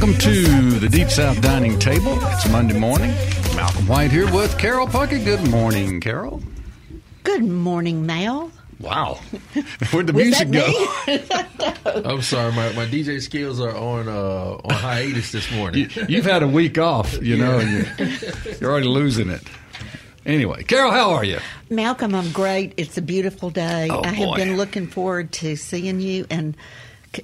[0.00, 2.18] Welcome to the Deep South Dining Table.
[2.22, 3.10] It's Monday morning.
[3.54, 5.26] Malcolm White here with Carol Puckett.
[5.26, 6.42] Good morning, Carol.
[7.22, 8.50] Good morning, Mal.
[8.78, 9.16] Wow.
[9.92, 10.64] Where'd the music go?
[12.08, 15.90] I'm sorry, my, my DJ skills are on uh, on hiatus this morning.
[16.08, 19.42] You, have had a week off, you know, and you're, you're already losing it.
[20.24, 21.40] Anyway, Carol, how are you?
[21.68, 22.72] Malcolm, I'm great.
[22.78, 23.88] It's a beautiful day.
[23.90, 24.36] Oh, I have boy.
[24.36, 26.56] been looking forward to seeing you and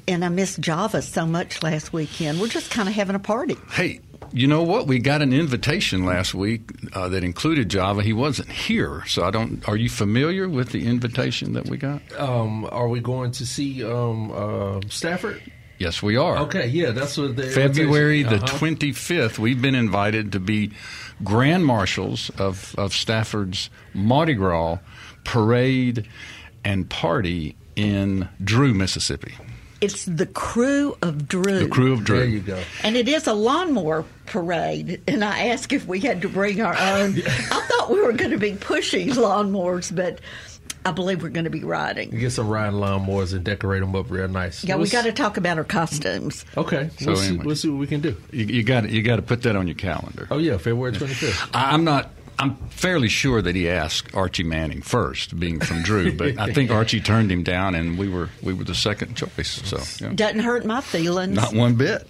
[0.09, 2.41] and I missed Java so much last weekend.
[2.41, 3.57] We're just kind of having a party.
[3.71, 4.01] Hey,
[4.33, 4.87] you know what?
[4.87, 8.03] We got an invitation last week uh, that included Java.
[8.03, 9.67] He wasn't here, so I don't.
[9.69, 12.01] Are you familiar with the invitation that we got?
[12.19, 15.41] Um, are we going to see um, uh, Stafford?
[15.79, 16.39] Yes, we are.
[16.39, 19.29] Okay, yeah, that's what the February the invitation- uh-huh.
[19.29, 20.71] 25th, we've been invited to be
[21.23, 24.79] grand marshals of, of Stafford's Mardi Gras
[25.25, 26.09] parade
[26.65, 29.35] and party in Drew, Mississippi.
[29.81, 31.59] It's the crew of Drew.
[31.61, 32.19] The crew of Drew.
[32.19, 32.63] There you go.
[32.83, 35.03] And it is a lawnmower parade.
[35.07, 37.15] And I asked if we had to bring our own.
[37.27, 40.21] I thought we were going to be pushing lawnmowers, but
[40.87, 42.11] I believe we're going to be riding.
[42.11, 44.65] Get some riding lawnmowers and decorate them up real nice.
[44.65, 46.45] Yeah, We'll we got to talk about our costumes.
[46.57, 48.17] Okay, So we'll, see, we'll see what we can do.
[48.31, 50.27] You, you got you got to put that on your calendar.
[50.31, 51.51] Oh yeah, February 25th.
[51.53, 52.11] I'm not.
[52.39, 56.71] I'm fairly sure that he asked Archie Manning first, being from Drew, but I think
[56.81, 59.63] Archie turned him down, and we were we were the second choice.
[59.65, 60.13] So yeah.
[60.13, 61.35] Doesn't hurt my feelings.
[61.35, 62.07] Not one bit.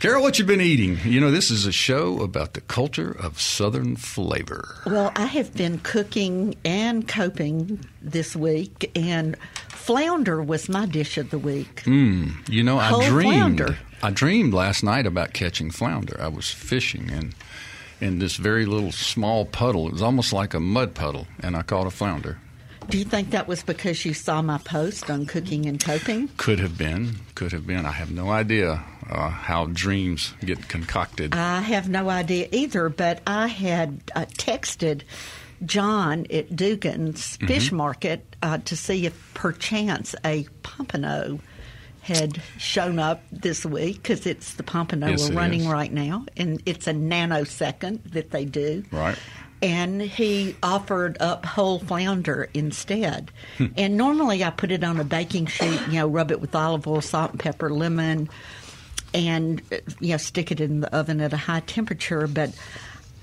[0.00, 0.98] Carol, what you been eating?
[1.04, 4.76] You know, this is a show about the culture of Southern flavor.
[4.86, 9.36] Well, I have been cooking and coping this week, and
[9.68, 11.82] flounder was my dish of the week.
[11.84, 13.58] Hmm, you know, I dreamed.
[13.58, 13.78] flounder.
[14.02, 16.18] I dreamed last night about catching flounder.
[16.20, 17.34] I was fishing and
[18.00, 19.86] in this very little small puddle.
[19.86, 22.38] It was almost like a mud puddle, and I caught a flounder.
[22.90, 26.28] Do you think that was because you saw my post on cooking and coping?
[26.36, 27.16] Could have been.
[27.34, 27.86] Could have been.
[27.86, 31.34] I have no idea uh, how dreams get concocted.
[31.34, 35.00] I have no idea either, but I had uh, texted
[35.64, 37.46] John at Dugan's Mm-hmm.
[37.46, 41.38] Fish Market uh, to see if perchance a pompano
[42.04, 45.66] had shown up this week because it's the pompano Yes, we're running is.
[45.66, 48.84] right now, and it's a nanosecond that they do.
[48.92, 49.18] Right.
[49.62, 53.30] And he offered up whole flounder instead.
[53.56, 53.66] Hmm.
[53.78, 56.86] and normally I put it on a baking sheet, you know, rub it with olive
[56.86, 58.28] oil, salt and pepper, lemon,
[59.14, 59.62] and
[60.00, 62.50] you know stick it in the oven at a high temperature but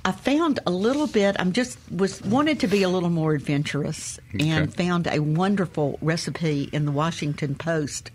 [0.05, 4.17] I found a little bit I'm just was wanted to be a little more adventurous
[4.39, 4.85] and Okay.
[4.85, 8.09] found a wonderful recipe in the Washington Post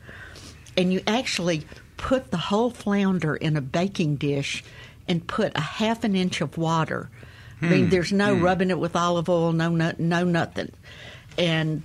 [0.77, 1.67] and you actually
[1.97, 4.63] put the whole flounder in a baking dish
[5.09, 7.09] and put a half an inch of water
[7.63, 7.71] I Hmm.
[7.71, 10.71] mean there's no rubbing it with olive oil no no, no nothing
[11.39, 11.83] and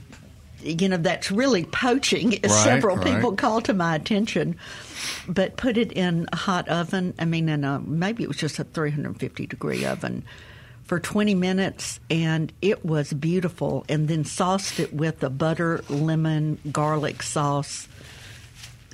[0.61, 3.05] you know that's really poaching as Right, several right.
[3.15, 4.57] people called to my attention
[5.29, 8.59] but put it in a hot oven i mean in a maybe it was just
[8.59, 10.23] a 350 degree oven
[10.83, 16.59] for 20 minutes and it was beautiful and then sauced it with a butter lemon
[16.71, 17.87] garlic sauce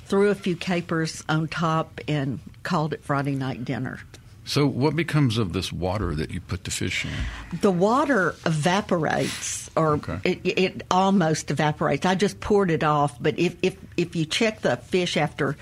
[0.08, 4.00] threw a few capers on top and called it friday night dinner
[4.44, 7.58] So, what becomes of this water that you put the fish in?
[7.60, 10.18] the water evaporates or Okay.
[10.24, 14.60] it, it almost evaporates i just poured it off but if, if, if you check
[14.62, 15.56] the fish after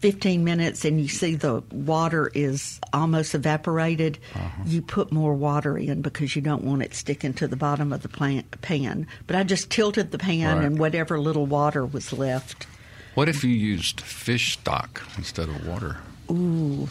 [0.00, 4.62] 15 minutes and you see the water is almost evaporated uh-huh.
[4.66, 8.02] you put more water in because you don't want it sticking to the bottom of
[8.02, 10.66] the plant, pan but i just tilted the pan Right.
[10.66, 12.66] and whatever little water was left
[13.14, 15.98] What if you used fish stock instead of water?
[16.30, 16.88] ooh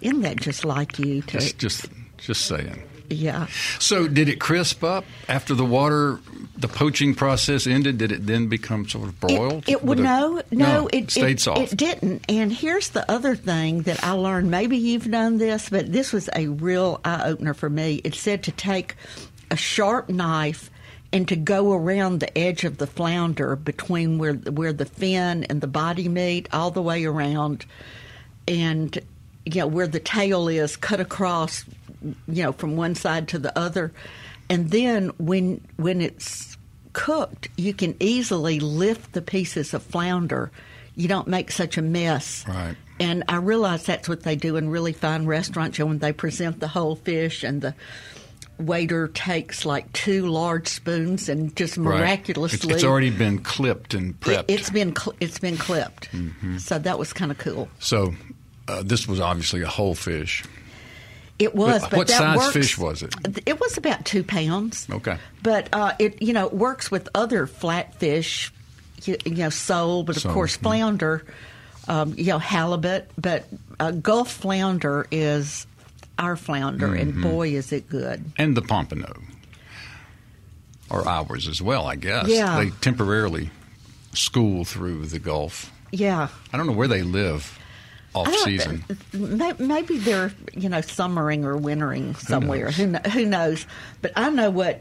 [0.00, 1.86] isn't that just like you to Just, just,
[2.18, 2.82] just saying.
[3.08, 3.46] yeah
[3.78, 6.20] So, did it crisp up after the water,
[6.56, 7.96] the poaching process ended?
[7.98, 9.64] Did it then become sort of broiled?
[9.66, 11.72] It, it would a- no, no, it, stayed it, soft.
[11.72, 12.24] It didn't.
[12.28, 14.50] And here's the other thing that I learned.
[14.50, 18.02] Maybe you've done this, but this was a real eye opener for me.
[18.04, 18.96] It said to take
[19.50, 20.70] a sharp knife
[21.16, 25.62] and to go around the edge of the flounder between where where the fin and
[25.62, 27.64] the body meet, all the way around,
[28.46, 28.98] and
[29.46, 31.64] you know where the tail is, cut across,
[32.28, 33.94] you know, from one side to the other,
[34.50, 36.58] and then when when it's
[36.92, 40.50] cooked, you can easily lift the pieces of flounder.
[40.96, 42.44] You don't make such a mess.
[42.46, 42.76] Right.
[43.00, 45.78] And I realize that's what they do in really fine restaurants.
[45.78, 47.74] Know, when they present the whole fish and the
[48.58, 51.98] waiter takes like two large spoons and just Right.
[52.00, 54.46] miraculously It's, it's already been clipped and prepped.
[54.48, 56.08] it's been cl- it's been clipped.
[56.58, 57.68] So that was kind of cool.
[57.78, 58.14] so,
[58.68, 60.42] uh, this was obviously a whole fish.
[61.38, 61.82] It was.
[61.82, 63.14] What- but what that size works- fish was it?
[63.44, 64.86] It was about two pounds.
[64.90, 65.18] Okay.
[65.42, 68.50] But uh, it you know it works with other flatfish,
[69.04, 70.62] you, you know sole, but of Sole, course yeah.
[70.62, 71.24] flounder
[71.88, 73.44] um, you know, halibut, but
[73.78, 75.68] uh, Gulf flounder is
[76.18, 76.98] our flounder, Mm-hmm.
[77.14, 78.24] and boy, is it good.
[78.38, 79.20] and the pompano,
[80.90, 82.28] or ours as well, I guess.
[82.28, 82.58] Yeah.
[82.58, 83.50] They temporarily
[84.14, 85.72] school through the Gulf.
[85.92, 86.28] Yeah.
[86.52, 87.58] I don't know where they live
[88.14, 88.84] off season.
[89.12, 92.66] Maybe they're, you know, summering or wintering somewhere.
[92.66, 92.76] knows?
[92.76, 93.66] Who, who knows?
[94.00, 94.80] But I know what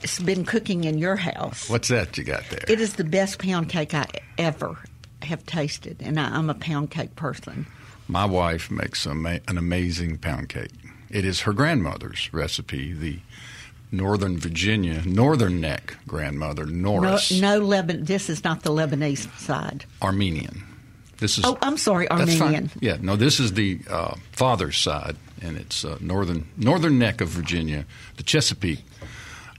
[0.00, 1.68] has been cooking in your house.
[1.68, 2.64] What's that you got there?
[2.68, 4.06] It is the best pound cake I
[4.38, 4.78] ever
[5.22, 7.66] have tasted, and I, I'm a pound cake person.
[8.08, 10.70] My wife makes an amazing pound cake.
[11.10, 13.18] It is her grandmother's recipe, the
[13.92, 18.06] Northern Virginia, Northern Neck grandmother, No, Norris, no Leban.
[18.06, 19.84] This is not the Lebanese side.
[20.02, 20.64] Armenian.
[21.18, 22.40] This is Oh, I'm sorry, That's.
[22.40, 22.70] Armenian.
[22.80, 27.28] Yeah, no, this is the uh, father's side, and it's uh, northern northern neck of
[27.28, 27.86] Virginia,
[28.16, 28.84] the Chesapeake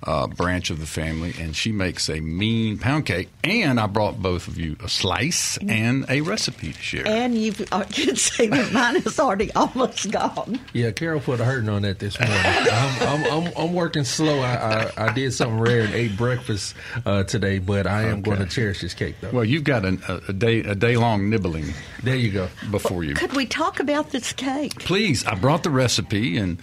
[0.05, 3.29] uh, branch of the family, and she makes a mean pound cake.
[3.43, 7.07] And I brought both of you a slice and a recipe to share.
[7.07, 10.59] And you uh, can see that mine is already almost gone.
[10.73, 12.37] Yeah, Carol put a hurting on that this morning.
[12.45, 14.39] I'm, I'm, I'm, I'm working slow.
[14.39, 14.53] I,
[14.97, 16.75] I, I did something rare and ate breakfast
[17.05, 18.21] uh, today, but I am Okay.
[18.21, 19.31] going to cherish this cake, though.
[19.31, 21.73] well, you've got an, a, a day a day long nibbling
[22.03, 22.47] there you go.
[22.71, 23.13] before you.
[23.13, 24.79] Could we talk about this cake?
[24.79, 26.59] Please, I brought the recipe, and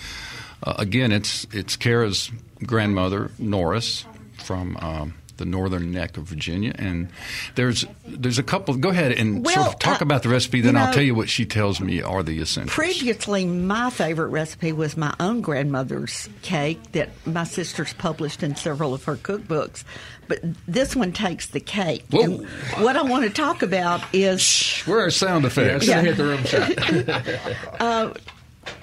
[0.62, 2.30] uh, again, it's it's Kara's
[2.66, 4.04] grandmother Norris
[4.38, 7.08] from um, the northern neck of Virginia, and
[7.54, 8.74] there's there's a couple.
[8.76, 11.02] Go ahead and sort of talk uh, about the recipe, then you I'll know, tell
[11.02, 12.74] you what she tells me are the essentials.
[12.74, 18.94] Previously, my favorite recipe was my own grandmother's cake that my sisters published in several
[18.94, 19.84] of her cookbooks.
[20.28, 20.38] But
[20.68, 22.04] this one takes the cake.
[22.12, 22.46] And
[22.78, 25.84] what I want to talk about is Where are sound Yeah, I effects?
[25.86, 26.12] should have Yeah.
[26.12, 26.44] hit the room
[28.04, 28.16] shot.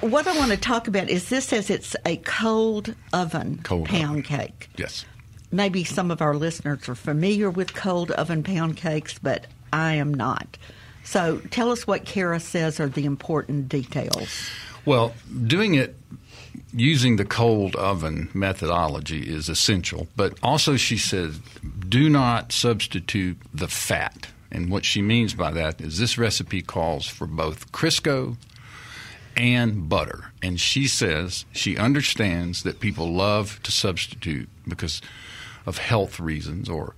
[0.02, 4.20] what I want to talk about is this says it's a cold oven Cold pound
[4.20, 4.24] oven.
[4.24, 4.70] cake.
[4.78, 5.06] Yes.
[5.52, 10.14] Maybe some of our listeners are familiar with cold oven pound cakes, but I am
[10.14, 10.58] not.
[11.04, 14.50] So tell us what Kara says are the important details.
[14.86, 15.14] Well,
[15.48, 15.96] doing it
[16.74, 21.40] using the cold oven methodology is essential, but also she says
[21.88, 24.28] do not substitute the fat.
[24.52, 28.36] And what she means by that is this recipe calls for both Crisco
[29.40, 30.34] and butter.
[30.44, 35.02] And she says she understands that people love to substitute because
[35.66, 36.94] of health reasons or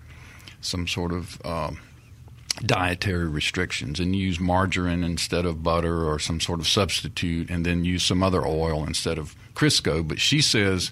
[0.60, 1.80] some sort of um,
[2.66, 7.86] dietary restrictions and use margarine instead of butter or some sort of substitute and then
[7.86, 10.06] use some other oil instead of Crisco.
[10.06, 10.92] But she says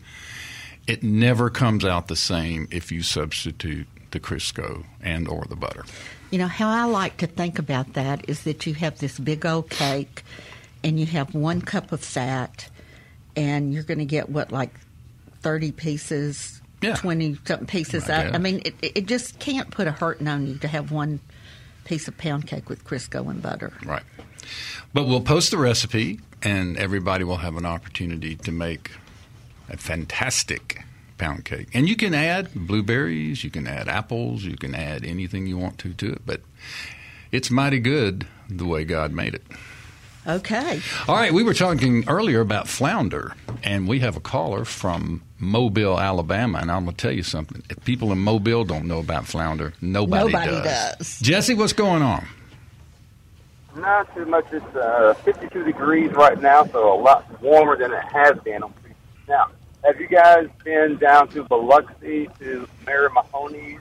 [0.85, 5.83] it never comes out the same if you substitute the Crisco and or the butter.
[6.29, 9.47] You know, how I like to think about that is that you have this big
[9.47, 10.23] old cake
[10.83, 12.69] and you have one cup of fat
[13.35, 14.73] and you're going to get what, like
[15.41, 16.95] 30 pieces, Yeah.
[16.95, 18.09] 20 something pieces.
[18.09, 18.35] I I.
[18.35, 21.19] I mean, it, it just can't put a hurting on you to have one
[21.85, 23.73] piece of pound cake with Crisco and butter.
[23.85, 24.03] Right.
[24.93, 28.91] But we'll post the recipe and everybody will have an opportunity to make
[29.69, 30.83] a fantastic
[31.17, 31.67] pound cake.
[31.73, 35.77] And you can add blueberries, you can add apples, you can add anything you want
[35.79, 36.41] to to it, but
[37.31, 39.43] it's mighty good the way God made it.
[40.27, 40.81] Okay.
[41.07, 43.33] All right, we were talking earlier about flounder,
[43.63, 47.63] and we have a caller from Mobile, Alabama, and I'm going to tell you something.
[47.69, 50.97] If people in Mobile don't know about flounder, nobody, Nobody does.
[50.97, 51.19] does.
[51.21, 52.27] Jesse, what's going on?
[53.75, 54.45] Not too much.
[54.51, 58.61] It's uh, 52 degrees right now, so a lot warmer than it has been.
[59.27, 59.47] Now,
[59.85, 63.79] have you guys been down to Biloxi to Mary Mahoney's?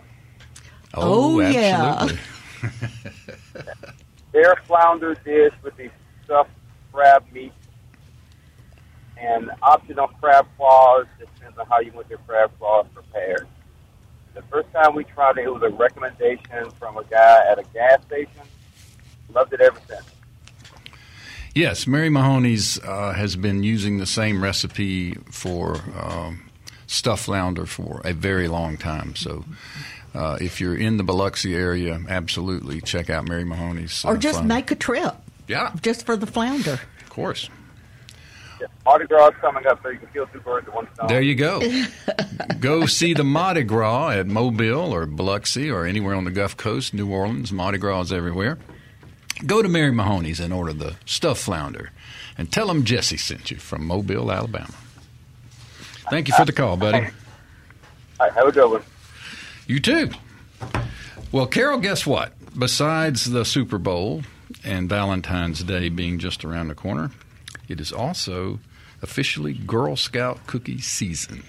[0.94, 1.96] Oh, yeah.
[2.00, 2.18] absolutely.
[4.32, 5.90] Their flounder dish with the
[6.28, 6.50] stuffed
[6.92, 7.52] crab meat
[9.16, 11.06] and optional crab claws.
[11.18, 13.48] Just depends on how you want your crab claws prepared.
[14.34, 17.64] The first time we tried it, it was a recommendation from a guy at a
[17.72, 18.42] gas station.
[19.34, 20.04] Loved it ever since.
[21.54, 26.50] Yes, Mary Mahoney's uh, has been using the same recipe for um,
[26.86, 29.16] stuffed flounder for a very long time.
[29.16, 29.44] So,
[30.14, 34.04] uh, if you're in the Biloxi area, absolutely check out Mary Mahoney's.
[34.04, 34.54] uh, Or just flounder.
[34.54, 35.16] make a trip
[35.48, 36.74] yeah, just for the flounder.
[37.00, 37.50] of course.
[38.60, 38.66] Yeah.
[38.84, 41.06] Mardi Gras is coming up, so you can kill two birds with one stone.
[41.08, 41.60] There you go.
[42.60, 46.92] go see the Mardi Gras at Mobile or Biloxi or anywhere on the Gulf Coast,
[46.92, 47.52] New Orleans.
[47.52, 48.58] Mardi Gras is everywhere.
[49.46, 51.92] Go to Mary Mahoney's and order the stuffed flounder,
[52.36, 54.74] and tell them Jesse sent you from Mobile, Alabama.
[56.10, 56.98] Thank you for the call, buddy.
[56.98, 58.82] All right, have a good one.
[59.68, 60.10] You too.
[61.30, 62.32] Well, Carol, guess what?
[62.58, 64.22] Besides the Super Bowl
[64.64, 67.10] and Valentine's Day being just around the corner,
[67.68, 68.60] it is also
[69.02, 71.44] officially Girl Scout cookie season.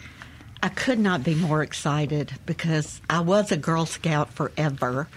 [0.61, 5.07] I could not be more excited because I was a Girl Scout forever.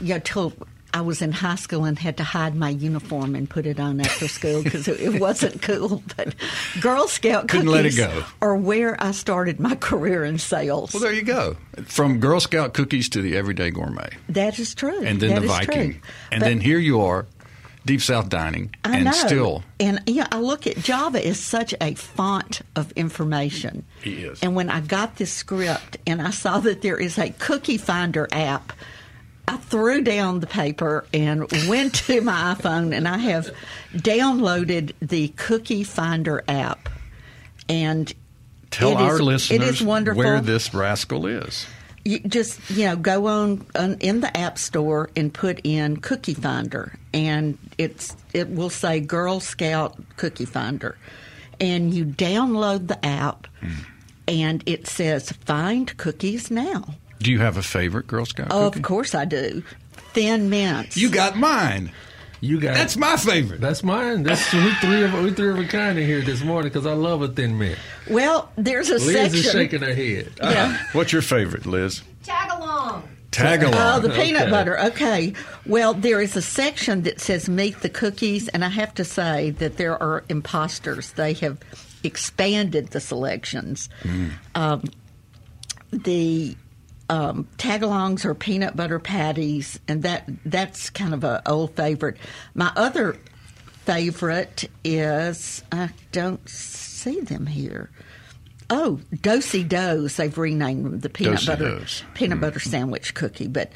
[0.00, 0.52] You know, till
[0.92, 4.00] I was in high school and had to hide my uniform and put it on
[4.00, 6.02] after school because it, it wasn't cool.
[6.16, 6.34] But
[6.80, 8.24] Girl Scout Couldn't cookies let it go.
[8.42, 10.92] are where I started my career in sales.
[10.92, 11.56] Well, there you go.
[11.84, 15.02] From Girl Scout cookies to the everyday gourmet, that is true.
[15.04, 16.00] and then That the Viking, true.
[16.32, 17.26] and But- then here you are,
[17.86, 19.12] Deep South Dining, I and know.
[19.12, 23.84] still And yeah, I look at Java is such a font of information.
[24.02, 24.38] He is.
[24.42, 28.28] And when I got this script and I saw that there is a cookie finder
[28.32, 28.74] app,
[29.52, 33.50] I threw down the paper and went to my iPhone and I have
[33.94, 36.88] downloaded the cookie finder app.
[37.68, 38.12] And
[38.70, 40.22] tell our is- listeners it is wonderful.
[40.22, 41.66] where this rascal is.
[42.04, 46.34] you just you know go on, on in the app store and put in cookie
[46.34, 50.96] finder and it's it will say girl scout cookie finder
[51.60, 53.68] and you download the app Hmm.
[54.28, 58.80] and it says find cookies now Do you have a favorite Girl Scout Oh, of
[58.82, 59.62] course i do
[60.14, 61.92] thin mints You got mine.
[62.42, 63.60] You got That's my favorite.
[63.60, 64.22] That's mine.
[64.22, 66.94] That's we three of we three of a kind in here this morning because I
[66.94, 67.78] love a thin mint.
[68.08, 70.32] well there's a Liz section is shaking her head.
[70.42, 72.02] yeah What's your favorite, Liz?
[72.24, 73.08] Tag along.
[73.30, 73.74] Tag along.
[73.76, 74.50] Oh, the peanut Okay.
[74.50, 74.78] butter.
[74.86, 75.34] Okay.
[75.64, 79.50] Well, there is a section that says meet the cookies, and I have to say
[79.50, 81.12] that there are imposters.
[81.12, 81.58] They have
[82.02, 83.88] expanded the selections.
[84.56, 84.82] Um,
[85.92, 86.56] the
[87.10, 92.16] um, tagalongs or peanut butter patties, and that that's kind of a old favorite.
[92.54, 93.18] My other
[93.84, 97.90] favorite is I don't see them here.
[98.70, 100.16] Oh, Do-si-dos.
[100.16, 101.80] They've renamed them the peanut butter
[102.14, 103.72] peanut butter sandwich cookie, but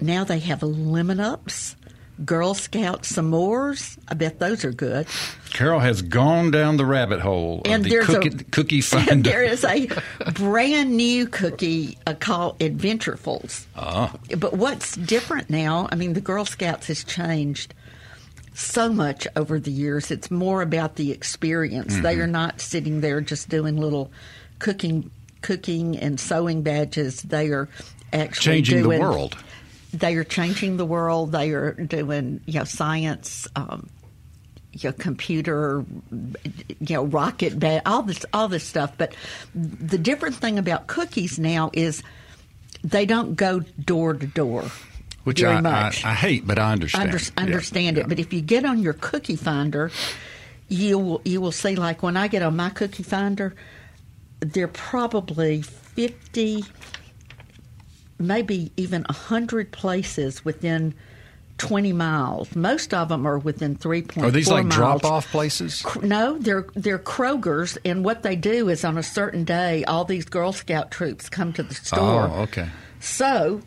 [0.00, 1.76] now they have lemon ups,
[2.24, 3.96] Girl Scout s'mores.
[4.08, 5.06] I bet those are good.
[5.52, 9.24] Carol has gone down the rabbit hole And of the there's cookie, a- cookie And
[9.24, 9.88] there is a
[10.34, 13.64] brand new cookie uh, called Adventurefuls.
[13.76, 14.14] Ah.
[14.36, 15.88] But what's different now?
[15.90, 17.74] I mean, the Girl Scouts has changed
[18.54, 20.10] so much over the years.
[20.10, 21.94] It's more about the experience.
[22.00, 22.20] They Mm-hmm.
[22.22, 24.10] are not sitting there just doing little
[24.58, 25.10] cooking,
[25.40, 27.22] cooking and sewing badges.
[27.22, 27.68] They are
[28.12, 29.36] actually Changing the world.
[29.92, 31.32] They are changing the world.
[31.32, 33.48] They are doing you know science.
[33.56, 33.88] Um,
[34.72, 38.92] you know, computer, you know, rocket, ba- all this, all this stuff.
[38.96, 39.16] But
[39.52, 42.04] the different thing about cookies now is
[42.84, 44.70] they don't go door to door.
[45.24, 46.04] Which very I, I, much.
[46.04, 47.10] I hate, but I understand.
[47.10, 48.04] Under, understand yeah.
[48.04, 48.08] it.
[48.08, 49.90] But if you get on your cookie finder,
[50.68, 53.54] you will you will see like when I get on my cookie finder,
[54.40, 56.64] there are probably fifty,
[58.20, 60.94] maybe even hundred places within
[61.58, 62.54] twenty miles.
[62.54, 64.74] Most of them are within three point four Are these like miles.
[64.76, 65.84] drop off places?
[66.02, 70.24] No, they're they're Kroger's, and what they do is on a certain day, all these
[70.24, 72.30] Girl Scout troops come to the store.
[72.32, 72.68] Oh, okay.
[73.00, 73.62] So,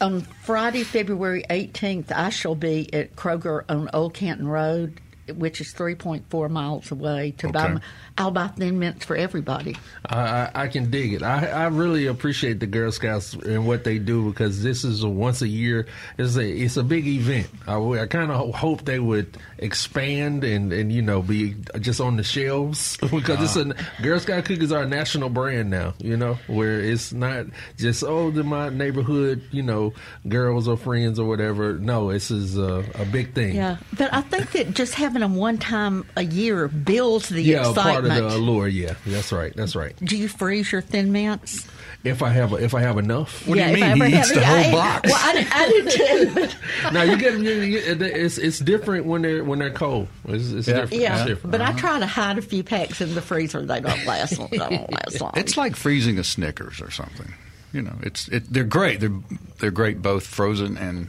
[0.00, 4.98] on Friday, February 18th, I shall be at Kroger on Old Canton Road,
[5.36, 7.32] which is 3.4 miles away.
[7.38, 7.74] To buy, Okay.
[7.74, 7.80] my,
[8.18, 9.76] I'll buy thin mints for everybody.
[10.06, 11.22] I, I, I can dig it.
[11.22, 15.08] I, I really appreciate the Girl Scouts and what they do because this is a
[15.08, 15.86] once a year.
[16.18, 17.48] It's a it's a big event.
[17.66, 22.16] I, I kind of hope they would expand and, and you know be just on
[22.16, 24.02] the shelves because it's a uh-huh.
[24.02, 25.94] Girl Scout cookies are a national brand now.
[25.98, 27.46] You know where it's not
[27.76, 29.92] just oh the my neighborhood you know
[30.28, 31.74] girls or friends or whatever.
[31.74, 33.54] No, this is a, a big thing.
[33.54, 37.72] Yeah, but I think that just having them one time a year builds the Yeah,
[37.74, 38.68] part of the allure.
[38.68, 39.54] Yeah, that's right.
[39.54, 39.94] That's right.
[40.04, 41.66] Do you freeze your thin mints?
[42.02, 43.46] If I have a, if I have enough.
[43.46, 43.82] What do you mean?
[43.82, 45.10] I ever He eats the whole I- box.
[45.10, 46.34] Well, I, did- I did too.
[46.82, 50.08] But now you get you, you, it's it's different when they're when they're cold.
[50.26, 50.74] It's, it's Yeah.
[50.74, 50.92] different.
[50.94, 51.50] It's yeah, different.
[51.52, 51.78] but I uh-huh.
[51.78, 53.66] try to hide a few packs in the freezer.
[53.66, 54.38] They don't last.
[54.38, 55.32] long- They don't last long.
[55.36, 57.34] It's like freezing a Snickers or something.
[57.72, 59.00] You know, it's it, they're great.
[59.00, 59.12] They're
[59.58, 61.08] they're great both frozen and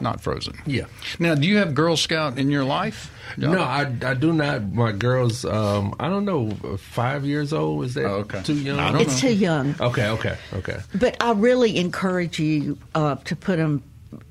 [0.00, 0.54] not frozen.
[0.66, 0.84] Yeah.
[1.18, 3.10] Now, do you have Girl Scout in your life?
[3.36, 4.72] no, I, I do not.
[4.72, 7.84] My girls, um, I don't know, five years old.
[7.86, 8.42] Is that Oh, okay.
[8.42, 8.78] too young?
[8.78, 9.28] I don't it's know.
[9.30, 9.74] too young.
[9.80, 10.80] Okay, okay, okay.
[10.94, 13.82] But I really encourage you uh, to put them,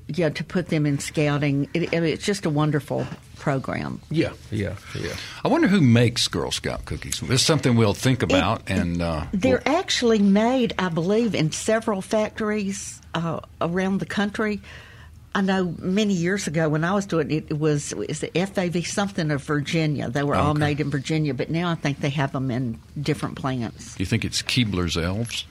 [0.06, 1.68] yeah, to put them in scouting.
[1.74, 3.06] It, I it's just a wonderful
[3.38, 4.00] program.
[4.10, 5.12] Yeah, yeah, yeah.
[5.44, 7.20] I wonder who makes Girl Scout cookies.
[7.22, 8.62] It's something we'll think about.
[8.70, 14.60] and uh, They're actually made, I believe, in several factories uh, around the country.
[15.36, 18.86] I know many years ago when I was doing it, it was is the FAV
[18.86, 20.08] something of Virginia.
[20.08, 20.60] They were all Okay.
[20.60, 23.94] made in Virginia, but now I think they have them in different plants.
[23.96, 25.44] do you think it's Keebler's elves?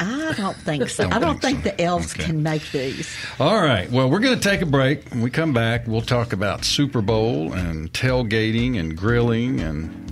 [0.00, 1.04] I don't think so.
[1.04, 1.70] Don't I don't think think, so.
[1.70, 2.24] the elves Okay.
[2.24, 3.08] can make these.
[3.40, 3.90] All right.
[3.90, 5.08] Well, we're going to take a break.
[5.08, 10.02] When we come back, we'll talk about Super Bowl and tailgating and grilling and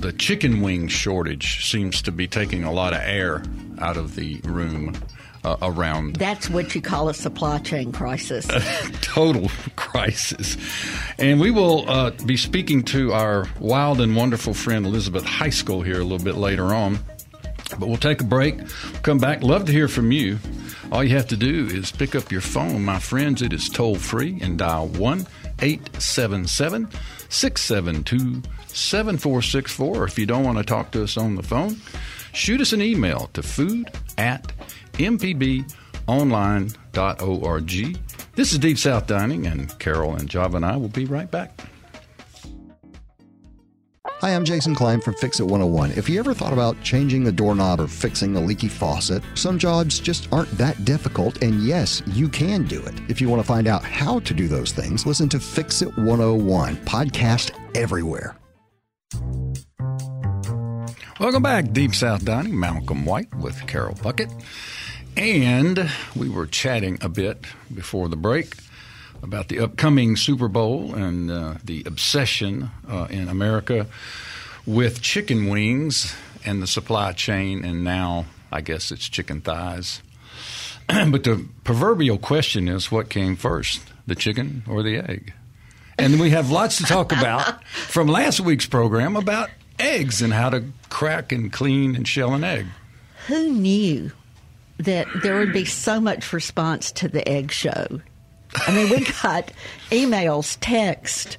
[0.00, 3.42] the chicken wing shortage seems to be taking a lot of air
[3.78, 4.94] out of the room
[5.44, 6.16] uh, around.
[6.16, 8.48] That's what you call a supply chain crisis.
[9.00, 10.56] Total crisis.
[11.18, 16.00] And we will uh, be speaking to our wild and wonderful friend Elizabeth Heiskell here
[16.00, 16.98] a little bit later on.
[17.78, 18.58] But we'll take a break,
[19.02, 19.42] come back.
[19.42, 20.38] Love to hear from you.
[20.90, 23.40] All you have to do is pick up your phone, my friends.
[23.40, 25.26] It is toll free and dial 1
[25.60, 26.90] 877
[27.30, 30.04] 672 7464.
[30.04, 31.80] If you don't want to talk to us on the phone,
[32.34, 34.52] shoot us an email to food at
[34.94, 35.68] mpbonline.org.
[38.34, 41.60] This is Deep South Dining, and Carol and Java and I will be right back.
[44.22, 45.92] Hi, I'm Jason Klein from Fix It 101.
[45.92, 49.98] If you ever thought about changing the doorknob or fixing a leaky faucet, some jobs
[49.98, 52.94] just aren't that difficult, and yes, you can do it.
[53.08, 55.96] If you want to find out how to do those things, listen to Fix It
[55.98, 58.36] 101, podcast everywhere.
[61.18, 62.58] Welcome back, Deep South Dining.
[62.58, 64.32] Malcolm White with Carol Puckett.
[65.16, 68.56] And we were chatting a bit before the break
[69.22, 73.86] about the upcoming Super Bowl and uh, the obsession uh, in America
[74.66, 76.14] with chicken wings
[76.44, 80.02] and the supply chain, and now I guess it's chicken thighs.
[80.88, 85.34] but the proverbial question is what came first, the chicken or the egg?
[85.98, 90.50] And we have lots to talk about from last week's program about eggs and how
[90.50, 92.66] to crack and clean and shell an egg.
[93.26, 94.10] Who knew
[94.84, 98.00] that there would be so much response to the egg show?
[98.54, 99.50] I mean, we got
[99.90, 101.38] emails, text,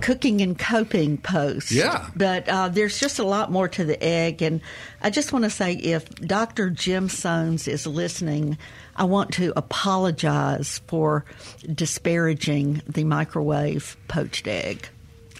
[0.00, 1.72] cooking and coping posts.
[1.72, 2.08] Yeah.
[2.16, 4.42] But uh, there's just a lot more to the egg.
[4.42, 4.60] And
[5.02, 6.70] I just want to say if Dr.
[6.70, 8.56] Jim Soames is listening,
[8.96, 11.24] I want to apologize for
[11.72, 14.88] disparaging the microwave poached egg.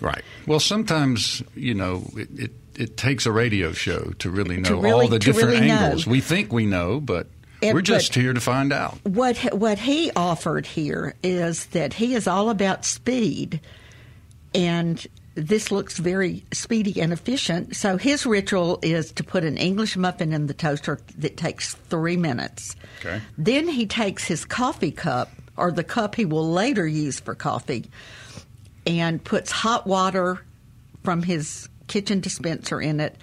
[0.00, 0.22] Right.
[0.46, 4.76] Well, sometimes, you know, it, it, it takes a radio show to really know To
[4.76, 5.74] really- all the different really know.
[5.74, 6.06] angles.
[6.06, 7.28] We think we know, but
[7.62, 8.98] we're just here to find out.
[9.04, 13.60] What what he offered here is that he is all about speed,
[14.54, 17.76] and this looks very speedy and efficient.
[17.76, 22.16] So his ritual is to put an English muffin in the toaster that takes three
[22.16, 22.74] minutes.
[23.00, 23.20] Okay.
[23.38, 27.84] Then he takes his coffee cup or the cup he will later use for coffee,
[28.86, 30.42] and puts hot water
[31.04, 33.16] from his kitchen dispenser in it,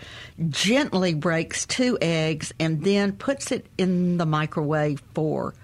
[0.49, 5.55] gently breaks two eggs, and then puts it in the microwave for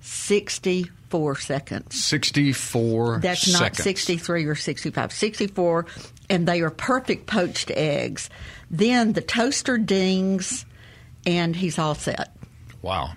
[0.00, 2.04] 64 seconds.
[2.04, 5.86] 64 That's not 63 or 65, 64,
[6.30, 8.30] and they are perfect poached eggs.
[8.70, 10.64] Then the toaster dings,
[11.26, 12.34] and he's all set.
[12.80, 13.12] Wow.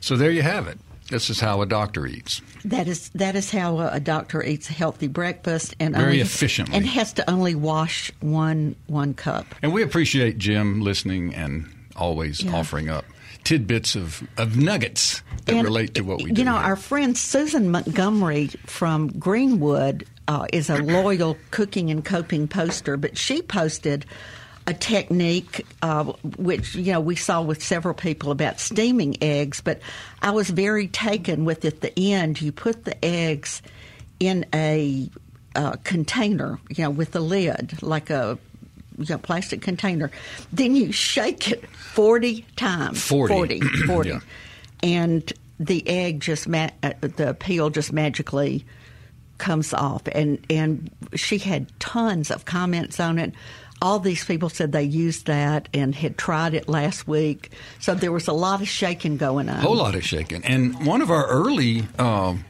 [0.00, 0.78] So there you have it.
[1.10, 2.42] This is how a doctor eats.
[2.64, 6.76] That is that is how a, doctor eats a healthy breakfast and Very only, efficiently.
[6.76, 9.46] and has to only wash one one cup.
[9.62, 11.66] And we appreciate Jim listening and
[11.96, 12.54] always Yeah.
[12.54, 13.04] offering up
[13.44, 16.40] tidbits of, of nuggets that And, relate to what we do.
[16.40, 16.62] You know, here.
[16.66, 23.16] our friend Susan Montgomery from Greenwood uh, is a loyal cooking and coping poster, but
[23.16, 24.04] she posted
[24.68, 26.04] a technique uh,
[26.36, 29.80] which you know we saw with several people about steaming eggs, but
[30.20, 32.40] I was very taken with at the end.
[32.40, 33.62] You put the eggs
[34.20, 35.08] in a
[35.56, 38.38] uh, container, you know, with a lid, like a
[38.98, 40.10] you know, plastic container.
[40.52, 43.02] Then you shake it 40 times.
[43.02, 43.60] 40.
[43.60, 43.60] 40.
[43.86, 44.10] 40.
[44.10, 44.20] Yeah.
[44.82, 48.64] And the egg just, ma- uh, the peel just magically
[49.38, 50.02] comes off.
[50.12, 53.32] And, and she had tons of comments on it.
[53.80, 57.52] All these people said they used that and had tried it last week.
[57.78, 59.58] So there was a lot of shaking going on.
[59.58, 60.44] A whole lot of shaking.
[60.44, 62.44] And one of our early um,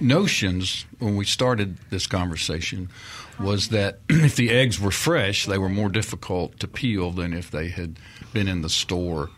[0.00, 2.90] notions when we started this conversation
[3.38, 7.50] was that if the eggs were fresh, they were more difficult to peel than if
[7.50, 7.98] they had
[8.32, 9.30] been in the store.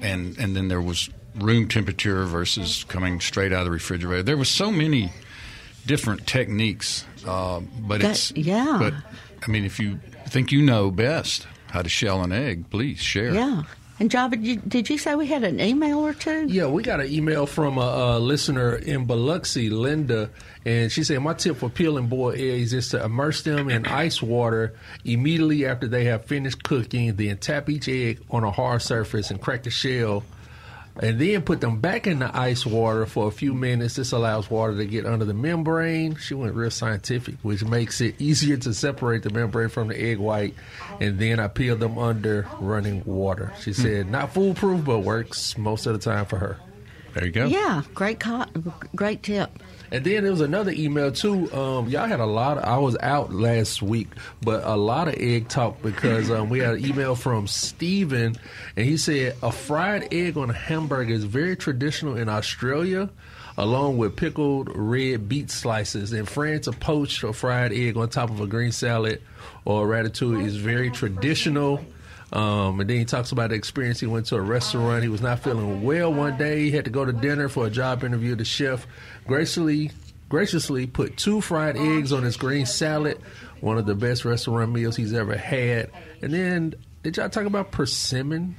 [0.00, 4.22] And and then there was room temperature versus coming straight out of the refrigerator.
[4.22, 5.12] There was so many
[5.86, 8.78] different techniques, uh, but That- it's yeah.
[8.80, 8.94] But
[9.42, 13.32] I mean, if you think you know best how to shell an egg, please share.
[13.32, 13.62] Yeah.
[14.00, 16.46] And Java, did you, did you say we had an email or two?
[16.46, 20.30] Yeah, we got an email from a, a listener in Biloxi, Linda,
[20.64, 24.22] and she said, My tip for peeling boiled eggs is to immerse them in ice
[24.22, 24.74] water
[25.04, 29.38] immediately after they have finished cooking, then tap each egg on a hard surface and
[29.38, 30.24] crack the shell.
[30.96, 33.96] And then put them back in the ice water for a few minutes.
[33.96, 36.16] This allows water to get under the membrane.
[36.16, 40.18] She went real scientific, which makes it easier to separate the membrane from the egg
[40.18, 40.54] white.
[41.00, 43.52] And then I peeled them under running water.
[43.60, 43.82] She hmm.
[43.82, 46.58] said, not foolproof, but works most of the time for her.
[47.14, 47.46] There you go.
[47.46, 48.46] Yeah, great, co-
[48.94, 49.50] great tip.
[49.92, 51.52] And then there was another email too.
[51.52, 52.58] Um, y'all had a lot.
[52.58, 54.08] Of, I was out last week,
[54.40, 58.36] but a lot of egg talk because um, we had an email from Steven,
[58.76, 63.10] and he said a fried egg on a hamburger is very traditional in Australia,
[63.58, 66.12] along with pickled red beet slices.
[66.12, 69.20] In France, a poached or fried egg on top of a green salad
[69.64, 71.84] or ratatouille is very traditional.
[72.32, 73.98] Um, and then he talks about the experience.
[73.98, 75.02] He went to a restaurant.
[75.02, 76.60] He was not feeling well one day.
[76.60, 78.36] He had to go to dinner for a job interview.
[78.36, 78.86] The chef
[79.26, 79.90] graciously
[80.28, 83.20] graciously put two fried eggs on his green salad,
[83.60, 85.90] one of the best restaurant meals he's ever had.
[86.22, 88.56] And then did y'all talk about persimmon?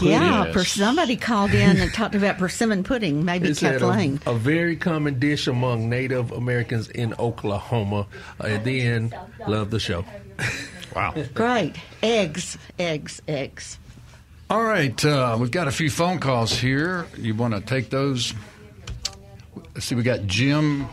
[0.00, 0.54] Yeah, Yes.
[0.54, 3.24] per- somebody called in and talked about persimmon pudding.
[3.24, 4.20] Maybe It said Kathleen.
[4.26, 8.06] a, a very common dish among Native Americans in Oklahoma.
[8.40, 9.14] Uh, and then
[9.46, 10.04] love the show.
[10.94, 11.14] Wow.
[11.32, 13.78] Great eggs, eggs, eggs.
[14.50, 17.06] All right, uh, we've got a few phone calls here.
[17.16, 18.34] You want to take those?
[19.74, 20.86] Let's see, we got Jim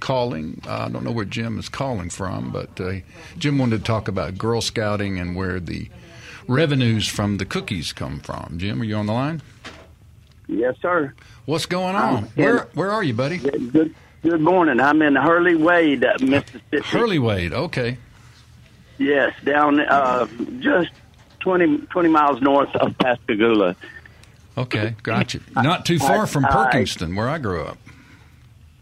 [0.00, 0.60] calling.
[0.66, 2.96] Uh, I don't know where Jim is calling from, but uh,
[3.38, 5.88] Jim wanted to talk about Girl Scouting and where the
[6.46, 8.54] revenues from the cookies come from.
[8.58, 9.42] Jim, are you on the line?
[10.46, 11.14] Yes, sir.
[11.46, 12.22] What's going Um, on?
[12.34, 13.38] Where Where are you, buddy?
[13.38, 13.94] Good.
[14.22, 14.80] Good morning.
[14.80, 16.78] I'm in Hurley Wade, uh, Mississippi.
[16.82, 17.52] Hurley Wade.
[17.52, 17.98] Okay.
[18.96, 20.26] Yes, down uh,
[20.60, 20.90] just
[21.40, 23.76] 20, 20 miles north of Pascagoula.
[24.56, 25.40] Okay, gotcha.
[25.56, 27.76] Not too far from Perkinston, where I grew up.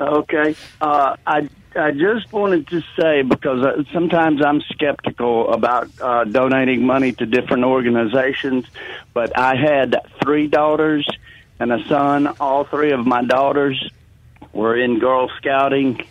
[0.01, 0.55] Okay.
[0.81, 6.85] Uh, I I just wanted to say because uh, sometimes I'm skeptical about uh, donating
[6.85, 8.67] money to different organizations,
[9.15, 11.09] but I had three daughters
[11.59, 12.27] and a son.
[12.41, 13.91] All three of my daughters
[14.53, 16.05] were in Girl Scouting,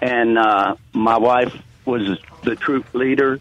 [0.00, 3.38] and uh, my wife was the troop leader.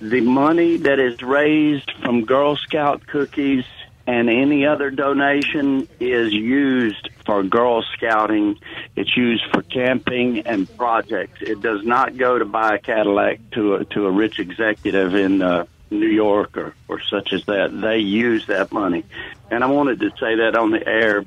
[0.00, 3.64] The money that is raised from Girl Scout cookies
[4.08, 8.58] and any other donation is used for Girl Scouting.
[8.98, 11.40] It's used for camping and projects.
[11.40, 15.40] It does not go to buy a Cadillac to a, to a rich executive in
[15.40, 17.80] uh, New York or, or such as that.
[17.80, 19.04] They use that money.
[19.52, 21.24] And I wanted to say that on the air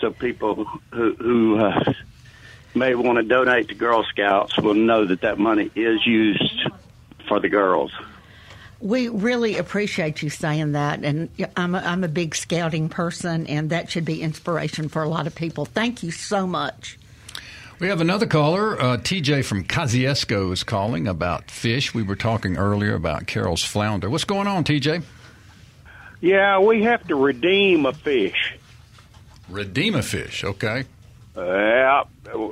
[0.00, 1.94] so people who, who uh,
[2.74, 6.68] may want to donate to Girl Scouts will know that that money is used
[7.26, 7.90] for the girls.
[8.80, 13.70] We really appreciate you saying that, and I'm a, I'm a big scouting person, and
[13.70, 15.64] that should be inspiration for a lot of people.
[15.64, 16.96] Thank you so much.
[17.80, 18.80] We have another caller.
[18.80, 21.94] Uh, TJ from Kosciusko is calling about fish.
[21.94, 24.10] We were talking earlier about Carol's flounder.
[24.10, 25.02] What's going on, TJ?
[26.20, 28.56] Yeah, we have to redeem a fish.
[29.48, 30.42] Redeem a fish.
[30.42, 30.84] Okay.
[31.36, 32.04] Uh,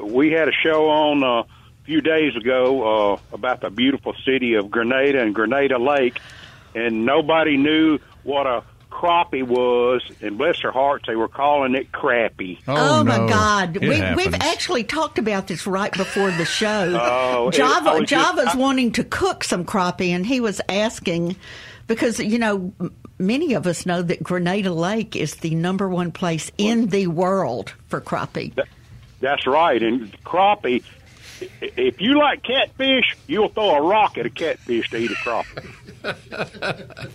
[0.04, 1.46] we had a show on uh, a
[1.86, 6.18] few days ago uh, about the beautiful city of Grenada and Grenada Lake,
[6.74, 10.02] and nobody knew what a crappie was.
[10.20, 12.58] And bless their hearts, they were calling it crappie.
[12.66, 13.28] Oh, my no.
[13.28, 16.98] God, It we, we've actually talked about this right before the show.
[17.36, 20.60] Oh, Java I was just- Java's I- wanting to cook some crappie, and he was
[20.68, 21.36] asking
[21.86, 22.72] because you know
[23.18, 27.72] many of us know that Grenada Lake is the number one place in the world
[27.88, 28.52] for crappie.
[29.20, 29.82] That's right.
[29.82, 30.95] And crappie, i-
[31.60, 35.72] if you like catfish, you'll throw a rock at a catfish to eat a crappie.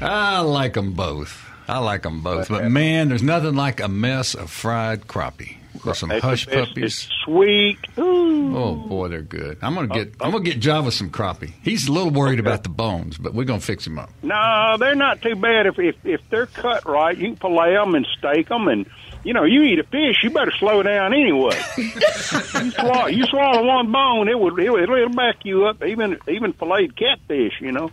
[0.00, 1.40] I like them both.
[1.66, 2.48] I like them both.
[2.48, 7.06] But man, there's nothing like a mess of fried crappie with some It's- hush puppies.
[7.06, 7.78] It's sweet.
[7.98, 8.56] Ooh.
[8.56, 9.58] Oh boy, they're good.
[9.62, 11.52] I'm gonna get uh, I'm gonna get Java some crappie.
[11.62, 14.10] He's a little worried about the bones, but we're gonna fix him up.
[14.22, 17.16] No, they're not too bad if if if they're cut right.
[17.16, 18.86] You can fillet them and steak them, and
[19.24, 21.60] you know you eat a fish, you better slow down anyway.
[21.78, 25.82] you swallow you swallow one bone, it would it would it'll back you up.
[25.84, 27.90] Even even filleted catfish, you know.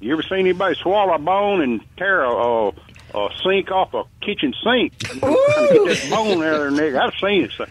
[0.00, 2.68] You ever seen anybody swallow a bone and tear a, a,
[3.14, 4.98] a sink off a kitchen sink?
[4.98, 7.52] Get that bone there, and I've seen it.
[7.56, 7.64] So,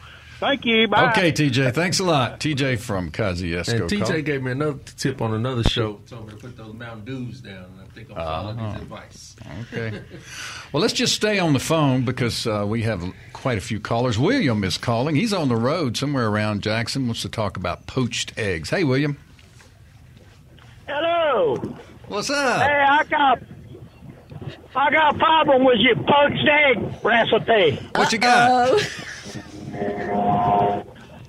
[0.45, 0.88] thank you.
[0.88, 1.10] Bye.
[1.12, 2.39] Okay, TJ, thanks a lot.
[2.39, 3.81] TJ from Kosciusko.
[3.81, 4.21] And TJ call.
[4.21, 5.99] gave me another tip on another show.
[6.08, 8.71] Told me to put those Mountain Dews down, and I think I'm following Uh-huh.
[8.73, 9.36] his advice.
[9.73, 10.01] Okay.
[10.71, 13.03] Well, let's just stay on the phone because uh, we have
[13.34, 14.17] quite a few callers.
[14.19, 15.15] William is calling.
[15.15, 17.05] He's on the road somewhere around Jackson.
[17.08, 18.69] Wants to talk about poached eggs.
[18.69, 19.17] Hey, William.
[20.88, 21.55] Hello.
[22.08, 22.62] What's up?
[22.62, 23.39] Hey, I got
[24.75, 27.77] I got a problem with your poached egg recipe.
[27.95, 28.79] What you got?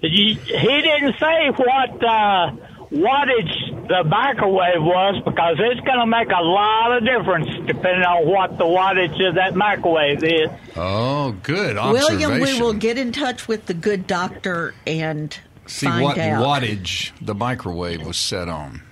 [0.00, 2.52] He, he didn't say what uh,
[2.90, 8.28] wattage the microwave was because it's going to make a lot of difference depending on
[8.28, 10.48] what the wattage of that microwave is.
[10.76, 12.30] Oh, good observation.
[12.30, 16.44] William, we will get in touch with the good doctor and see find what out.
[16.44, 18.82] wattage the microwave was set on.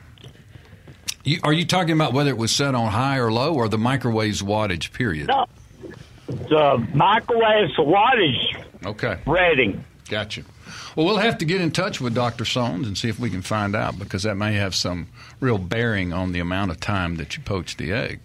[1.25, 3.79] You, are you talking about whether it was set on high or low, or the
[3.79, 4.93] microwave's wattage?
[4.93, 5.29] Period.
[5.29, 5.47] No,
[6.27, 9.19] the microwave's wattage Okay.
[9.27, 9.85] rating.
[10.09, 10.43] Gotcha.
[10.97, 12.45] Well, we'll have to get in touch with Dr.
[12.45, 15.07] Sones and see if we can find out because that may have some
[15.41, 18.21] real bearing on the amount of time that you poach the egg.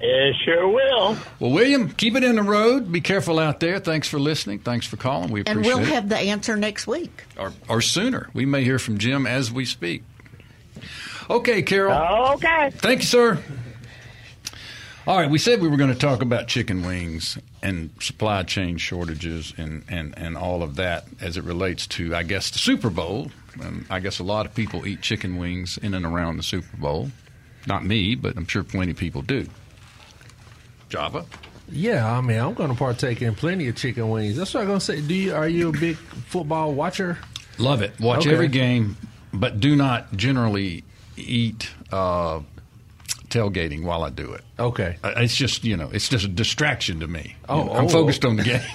[0.00, 1.16] It sure will.
[1.40, 2.92] Well, William, keep it in the road.
[2.92, 3.78] Be careful out there.
[3.78, 4.58] Thanks for listening.
[4.58, 5.30] Thanks for calling.
[5.30, 5.88] We And we'll it.
[5.88, 7.24] have the answer next week.
[7.38, 8.28] or, or sooner.
[8.34, 10.02] We may hear from Jim as we speak.
[11.30, 12.34] Okay, Carol.
[12.34, 12.70] Okay.
[12.74, 13.42] Thank you, sir.
[15.06, 18.76] All right, we said we were going to talk about chicken wings and supply chain
[18.76, 22.90] shortages and, and, and all of that as it relates to, I guess, the Super
[22.90, 23.30] Bowl.
[23.62, 26.76] And I guess a lot of people eat chicken wings in and around the Super
[26.76, 27.10] Bowl.
[27.68, 29.46] Not me, but I'm sure plenty of people do.
[30.88, 31.24] Java?
[31.68, 34.36] Yeah, I mean, I'm going to partake in plenty of chicken wings.
[34.36, 35.00] That's what I'm going to say.
[35.00, 35.34] Do you?
[35.34, 37.18] Are you a big football watcher?
[37.58, 37.98] Love it.
[38.00, 38.32] Watch Okay.
[38.32, 38.96] every game,
[39.32, 40.84] but do not generally
[41.16, 42.40] eat uh,
[43.28, 44.42] tailgating while I do it.
[44.58, 44.96] Okay.
[45.02, 47.36] Uh, It's just you know, it's just a distraction to me.
[47.48, 47.88] Oh, You know, I'm oh.
[47.88, 48.60] focused on the game.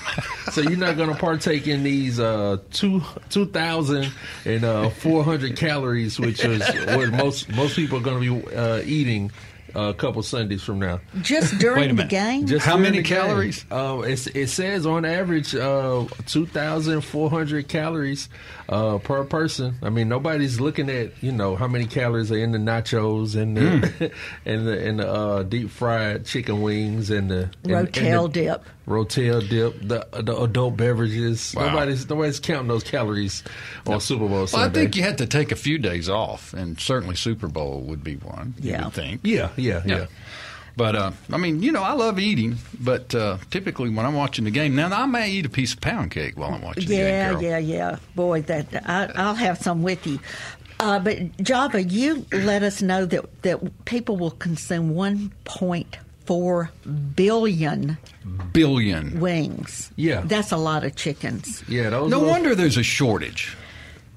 [0.52, 4.12] So you're not going to partake in these uh, two two thousand
[4.44, 8.56] and uh, four hundred calories, which is what most most people are going to be
[8.56, 9.32] uh, eating
[9.76, 11.00] uh, a couple Sundays from now.
[11.22, 12.46] Just during the game?
[12.46, 13.66] Just How many calories?
[13.72, 18.30] Uh, it's, it says on average uh, 2,400 calories
[18.72, 19.76] uh, per person.
[19.84, 23.58] I mean, nobody's looking at you know how many calories are in the nachos and
[23.58, 24.12] the
[24.46, 28.42] and the and the uh, deep fried chicken wings and the and, Rotel and the
[28.42, 28.66] dip.
[28.88, 31.54] Rotel dip, the the adult beverages.
[31.56, 31.68] Wow.
[31.68, 33.44] Nobody's nobody's counting those calories
[33.86, 36.80] on Super Bowl well, I think you had to take a few days off, and
[36.80, 38.54] certainly Super Bowl would be one.
[38.60, 38.86] You Yeah.
[38.86, 39.22] would think.
[39.24, 39.98] yeah, yeah, yeah.
[39.98, 40.06] Yeah.
[40.82, 44.46] But uh, I mean, you know, I love eating, but uh, typically when I'm watching
[44.46, 46.96] the game, now I may eat a piece of pound cake while I'm watching the
[46.96, 47.06] game.
[47.06, 47.98] Yeah, yeah, yeah.
[48.16, 50.18] Boy, that I, I'll have some with you.
[50.80, 56.70] Uh, but Java, you let us know that that people will consume 1.4
[57.16, 57.98] billion
[58.54, 59.20] Billion.
[59.20, 59.92] wings.
[59.96, 60.22] Yeah.
[60.26, 61.64] that's a lot of chickens.
[61.68, 63.56] Yeah, those No little- wonder there's a shortage.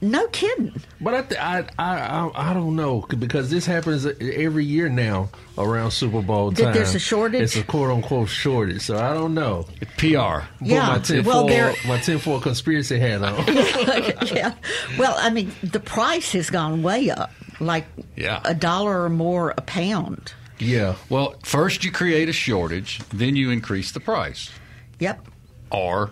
[0.00, 0.74] No kidding.
[1.00, 5.30] But I, th- I, I, I, I don't know because this happens every year now
[5.56, 6.74] around Super Bowl That time.
[6.74, 7.40] there's a shortage?
[7.40, 8.82] It's a quote unquote shortage.
[8.82, 9.66] So I don't know.
[9.96, 10.44] PR.
[10.60, 13.46] Yeah, my tinfoil, well, there- my tinfoil conspiracy hat on.
[14.26, 14.54] yeah.
[14.98, 17.30] Well, I mean, the price has gone way up,
[17.60, 18.42] like Yeah.
[18.44, 20.34] a dollar or more a pound.
[20.58, 20.96] yeah.
[21.08, 24.50] Well, first you create a shortage, then you increase the price.
[24.98, 25.26] Yep.
[25.70, 26.10] Or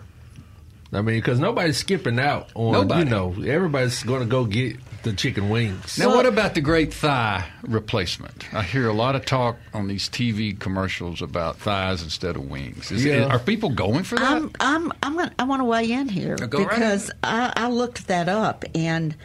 [0.93, 2.73] I mean, because nobody's skipping out on.
[2.73, 3.05] Nobody.
[3.05, 5.99] You know, everybody's going to go get the chicken wings.
[5.99, 8.53] Now, what about the great thigh replacement?
[8.55, 12.93] I hear a lot of talk on these TV commercials about thighs instead of wings.
[12.93, 13.25] Is, Yeah.
[13.25, 14.31] are people going for that?
[14.31, 17.69] I'm I'm I'm gonna, I want to weigh in here Go right because I, I
[17.69, 19.17] looked that up and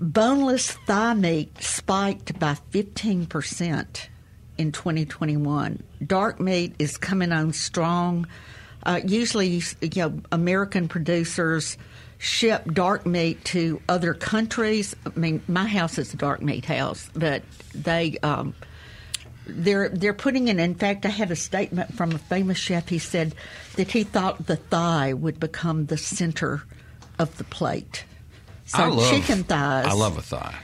[0.00, 4.08] boneless thigh meat spiked by 15 percent
[4.58, 5.82] in 2021.
[6.04, 8.26] Dark meat is coming on strong.
[8.86, 11.76] Uh, usually, you know, American producers
[12.18, 14.94] ship dark meat to other countries.
[15.04, 17.42] I mean, my house is a dark meat house, but
[17.74, 18.16] they.
[18.22, 18.54] Um,
[19.48, 20.58] they're they're putting in.
[20.58, 22.88] In fact, I had a statement from a famous chef.
[22.88, 23.32] He said
[23.76, 26.64] that he thought the thigh would become the center
[27.18, 28.04] of the plate.
[28.64, 29.86] So I love chicken thighs.
[29.86, 30.56] I love a thigh.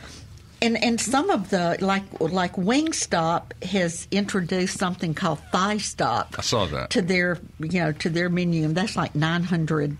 [0.63, 6.37] And and some of the like like Wingstop has introduced something called Thigh Stop.
[6.39, 6.91] I saw that.
[6.91, 9.97] to their you know to their menu, and that's like nine hundred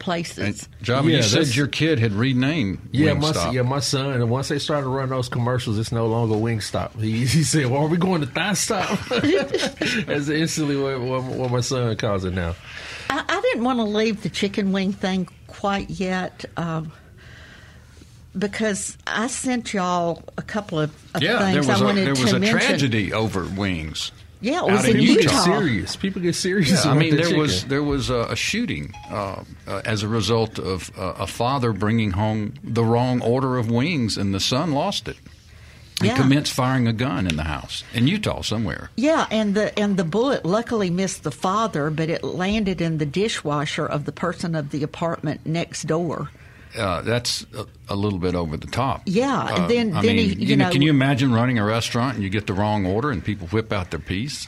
[0.00, 0.38] places.
[0.38, 4.12] And Java, Yeah, you said your kid had renamed Yeah, my yeah, my son.
[4.12, 7.00] And once they started running those commercials, it's no longer Wingstop.
[7.00, 11.50] He, he said, "Well, are we going to Thigh Stop?" That's instantly what, what, what
[11.52, 12.56] my son calls it now.
[13.08, 16.44] I, I didn't want to leave the chicken wing thing quite yet.
[16.56, 16.92] Um,
[18.38, 22.02] because I sent y'all a couple of, of yeah, there things was I a, wanted
[22.06, 22.58] there was to a mention.
[22.58, 24.12] tragedy over wings.
[24.42, 25.34] Yeah, it was out in in People Utah.
[25.34, 25.96] get serious.
[25.96, 26.84] People get serious.
[26.84, 30.08] Yeah, I mean, their there was there was a, a shooting uh, uh, as a
[30.08, 34.72] result of uh, a father bringing home the wrong order of wings, and the son
[34.72, 35.16] lost it.
[36.00, 36.16] He Yeah.
[36.16, 38.88] commenced firing a gun in the house in Utah somewhere.
[38.96, 43.04] Yeah, and the and the bullet luckily missed the father, but it landed in the
[43.04, 46.30] dishwasher of the person of the apartment next door.
[46.78, 49.02] Uh, that's a, a little bit over the top.
[49.06, 52.14] Yeah, Uh, then- I then mean, he- you know- can you imagine running a restaurant
[52.14, 54.46] and you get the wrong order and people whip out their piece?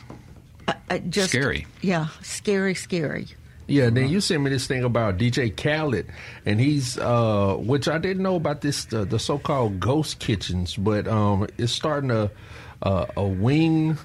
[0.69, 1.67] Uh, just Scary.
[1.81, 3.27] Yeah, scary, scary.
[3.67, 6.07] Yeah, then you sent me this thing about DJ Khaled,
[6.45, 11.09] and he's uh, which I didn't know about this the, the so-called ghost kitchens, but
[11.09, 12.31] um, it's starting a
[12.83, 13.97] uh, a wing,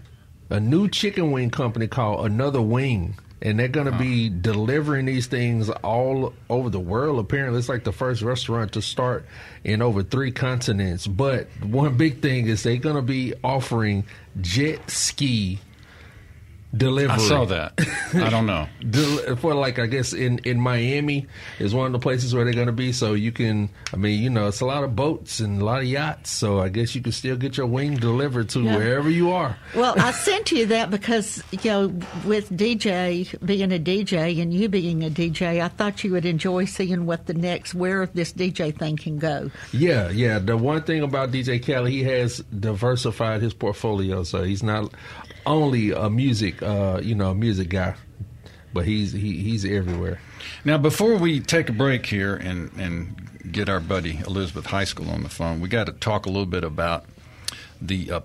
[0.50, 5.28] a new chicken wing company called Another Wing, and they're going to be delivering these
[5.28, 7.20] things all over the world.
[7.20, 9.26] Apparently, it's like the first restaurant to start
[9.64, 11.06] in over three continents.
[11.06, 14.06] But one big thing is they're going to be offering
[14.42, 15.60] jet ski
[16.76, 17.14] delivery.
[17.14, 17.74] I saw that.
[18.14, 18.68] I don't know.
[18.90, 21.28] Del- for like I guess in in Miami
[21.60, 22.92] is one of the places where they're going to be.
[22.92, 25.80] So you can, I mean, you know, it's a lot of boats and a lot
[25.82, 26.30] of yachts.
[26.32, 28.76] So I guess you can still get your wing delivered to Yeah.
[28.78, 29.58] wherever you are.
[29.76, 31.88] Well, I sent you that because, you know,
[32.26, 36.66] with DJ being a DJ and you being a DJ, I thought you would enjoy
[36.66, 39.52] seeing what the next, where this DJ thing can go.
[39.72, 40.40] Yeah, yeah.
[40.40, 44.94] The one thing about DJ Khaled, he has diversified his portfolio, so he's not
[45.48, 47.96] only a music, uh, you know, music guy,
[48.74, 50.20] but he's he, he's everywhere.
[50.64, 55.24] Now, before we take a break here and, and get our buddy Elizabeth Heiskell on
[55.24, 57.06] the phone, we got to talk a little bit about
[57.82, 58.22] the uh,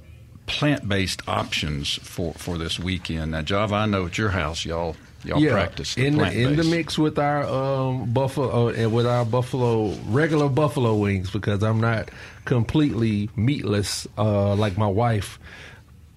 [0.46, 3.32] plant-based options for, for this weekend.
[3.32, 6.64] Now, Java, I know at your house y'all y'all practice the in the, in the
[6.64, 11.80] mix with our um, buffalo uh, and with our buffalo regular buffalo wings because I'm
[11.80, 12.10] not
[12.44, 15.38] completely meatless uh, like my wife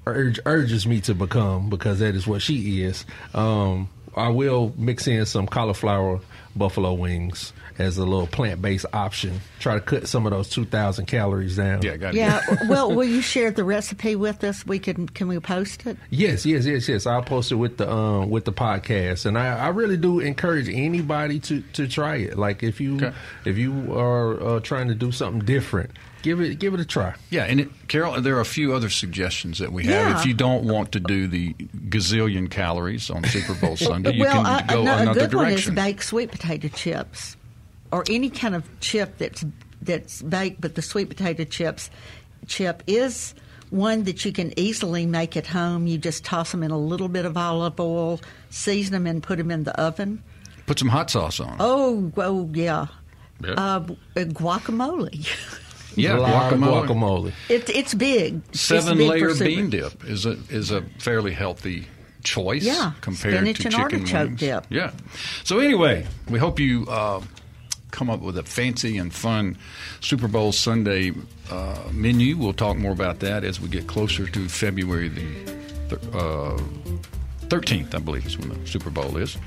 [0.05, 3.05] urge, urges me to become because that is what she is.
[3.33, 6.21] Um, I will mix in some cauliflower
[6.55, 9.41] buffalo wings as a little plant based option.
[9.59, 11.81] Try to cut some of those two thousand calories down.
[11.81, 12.39] Yeah, got Yeah.
[12.69, 14.65] well, will you share the recipe with us?
[14.65, 15.97] We can, can we post it?
[16.09, 17.05] Yes, yes, yes, yes.
[17.05, 20.69] I'll post it with the um with the podcast, and I, I really do encourage
[20.69, 22.37] anybody to to try it.
[22.37, 23.11] Like if you Okay.
[23.43, 25.91] if you are uh, trying to do something different,
[26.25, 27.13] give it give it a try.
[27.29, 29.93] Yeah, and it, Carol, there are a few other suggestions that we have.
[30.09, 30.19] Yeah.
[30.19, 34.43] If you don't want to do the gazillion calories on Super Bowl Sunday, you well,
[34.43, 35.75] can I- go no, a another good direction.
[35.75, 37.37] one is baked sweet potato chips,
[37.91, 39.45] or any kind of chip that's
[39.81, 40.59] that's baked.
[40.59, 41.89] But the sweet potato chips
[42.47, 43.33] chip is
[43.69, 45.85] one that you can easily make at home.
[45.87, 49.37] You just toss them in a little bit of olive oil, season them, and put
[49.37, 50.21] them in the oven.
[50.65, 51.57] Put some hot sauce on.
[51.59, 52.87] Oh, oh yeah,
[53.43, 53.51] Yeah.
[53.51, 53.79] uh,
[54.15, 55.27] guacamole.
[55.95, 56.87] yeah, a guacamole.
[56.87, 57.33] guacamole.
[57.49, 58.41] It's it's big.
[58.49, 61.87] It's Seven big for layer bean dip is a is a fairly healthy
[62.23, 64.39] choice Yeah, compared spinach to and chicken artichoke wings.
[64.39, 64.65] dip.
[64.69, 64.91] Yeah.
[65.43, 67.21] So anyway, we hope you uh,
[67.91, 69.57] come up with a fancy and fun
[70.01, 71.11] Super Bowl Sunday
[71.51, 72.35] uh, menu.
[72.37, 76.59] We'll talk more about that as we get closer to February the thir- uh,
[77.47, 79.37] 13th, I believe is when the Super Bowl is.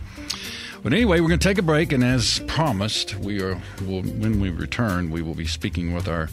[0.83, 3.61] But anyway, we're going to take a break, and as promised, we are.
[3.83, 6.29] Will, when we return, we will be speaking with our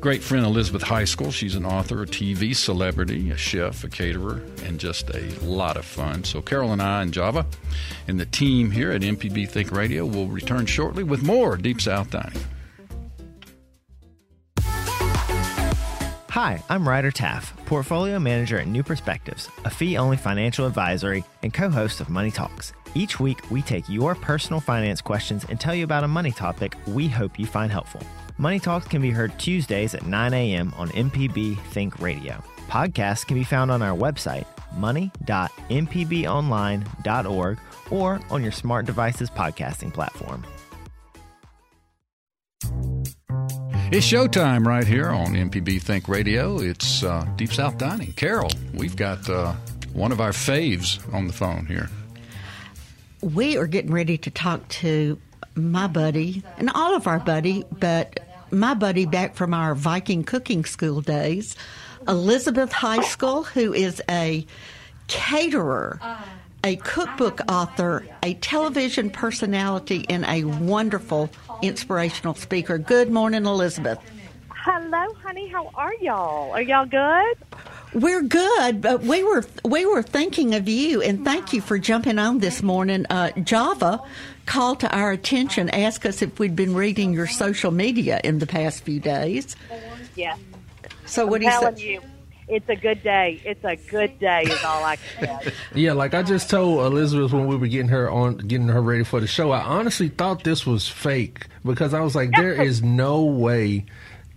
[0.00, 1.32] great friend Elizabeth Heiskell.
[1.32, 5.86] She's an author, a TV celebrity, a chef, a caterer, and just a lot of
[5.86, 6.24] fun.
[6.24, 7.46] So Carol and I and Java,
[8.06, 12.10] and the team here at MPB Think Radio will return shortly with more Deep South
[12.10, 12.42] Dining.
[16.30, 21.52] Hi, I'm Ryder Taff, Portfolio Manager at New Perspectives, a fee only financial advisory and
[21.52, 22.72] co host of Money Talks.
[22.94, 26.74] Each week, we take your personal finance questions and tell you about a money topic
[26.86, 28.02] we hope you find helpful.
[28.38, 30.72] Money Talks can be heard Tuesdays at 9 a.m.
[30.76, 32.42] on MPB Think Radio.
[32.68, 37.58] Podcasts can be found on our website, money.mpbonline.org,
[37.90, 40.46] or on your smart device's podcasting platform.
[43.92, 46.60] It's showtime right here on MPB Think Radio.
[46.60, 48.12] It's uh, Deep South Dining.
[48.12, 49.52] Carol, we've got uh,
[49.92, 51.90] one of our faves on the phone here.
[53.22, 55.18] We are getting ready to talk to
[55.54, 60.64] my buddy and all of our buddy, but my buddy back from our Viking cooking
[60.64, 61.54] school days,
[62.08, 64.46] Elizabeth Heiskell, who is a
[65.06, 66.00] caterer,
[66.64, 71.28] a cookbook author, a television personality, and a wonderful
[71.62, 72.78] inspirational speaker.
[72.78, 73.98] Good morning, Elizabeth.
[74.48, 75.48] Hello, honey.
[75.48, 76.52] How are y'all?
[76.52, 77.36] Are y'all good?
[77.92, 82.20] We're good, but we were we were thinking of you, and thank you for jumping
[82.20, 83.04] on this morning.
[83.10, 84.00] Uh, Java
[84.46, 88.46] called to our attention, asked us if we'd been reading your social media in the
[88.46, 89.56] past few days.
[90.14, 90.36] Yeah.
[91.06, 91.92] So what I'm do you telling say?
[91.92, 92.00] you,
[92.46, 93.40] it's a good day.
[93.44, 95.52] It's a good day, is all I can say.
[95.74, 99.04] Yeah, like I just told Elizabeth when we were getting her on, getting her ready
[99.04, 99.50] for the show.
[99.50, 103.86] I honestly thought this was fake because I was like, there is no way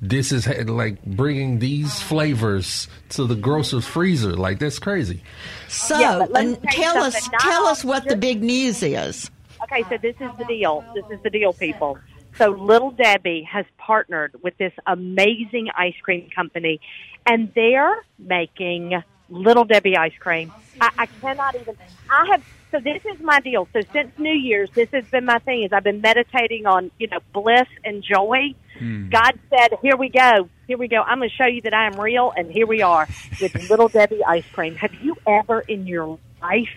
[0.03, 4.35] this is like bringing these flavors to the grocer's freezer.
[4.35, 5.23] Like that's crazy.
[5.69, 7.39] So, Yeah, but let me and tell us something.
[7.39, 9.31] Tell us what the big news is.
[9.63, 10.83] Okay, so this is the deal.
[10.93, 11.97] This is the deal, people.
[12.37, 16.81] So Little Debbie has partnered with this amazing ice cream company,
[17.25, 20.51] and they're making Little Debbie ice cream.
[20.81, 21.77] I, I cannot even.
[22.09, 22.43] I have.
[22.71, 23.69] So this is my deal.
[23.71, 25.63] So since New Year's, this has been my thing.
[25.63, 28.53] Is I've been meditating on you know bliss and joy.
[28.83, 29.07] Hmm.
[29.07, 30.49] God said, "Here we go.
[30.67, 31.01] Here we go.
[31.01, 33.07] I'm going to show you that I am real." And here we are
[33.39, 34.75] with Little Debbie ice cream.
[34.75, 36.67] Have you ever in your life?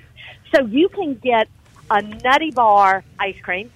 [0.54, 1.48] So you can get
[1.90, 3.72] a nutty bar ice cream,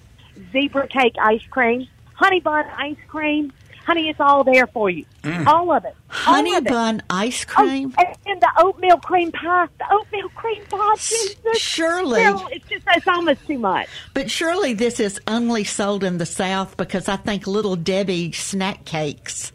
[0.53, 3.51] zebra cake ice cream, honey bun ice cream.
[3.85, 5.05] Honey, it's all there for you.
[5.23, 5.45] Mm.
[5.47, 5.95] All of it.
[6.07, 6.69] honey of it.
[6.69, 7.93] bun ice Oh, cream.
[7.97, 9.67] and, and the oatmeal cream pie.
[9.79, 10.95] The oatmeal cream pie.
[10.97, 11.57] Jesus.
[11.57, 12.21] Surely.
[12.21, 13.87] Still, it's just it's almost too much.
[14.13, 18.85] But surely this is only sold in the South because I think Little Debbie snack
[18.85, 19.51] cakes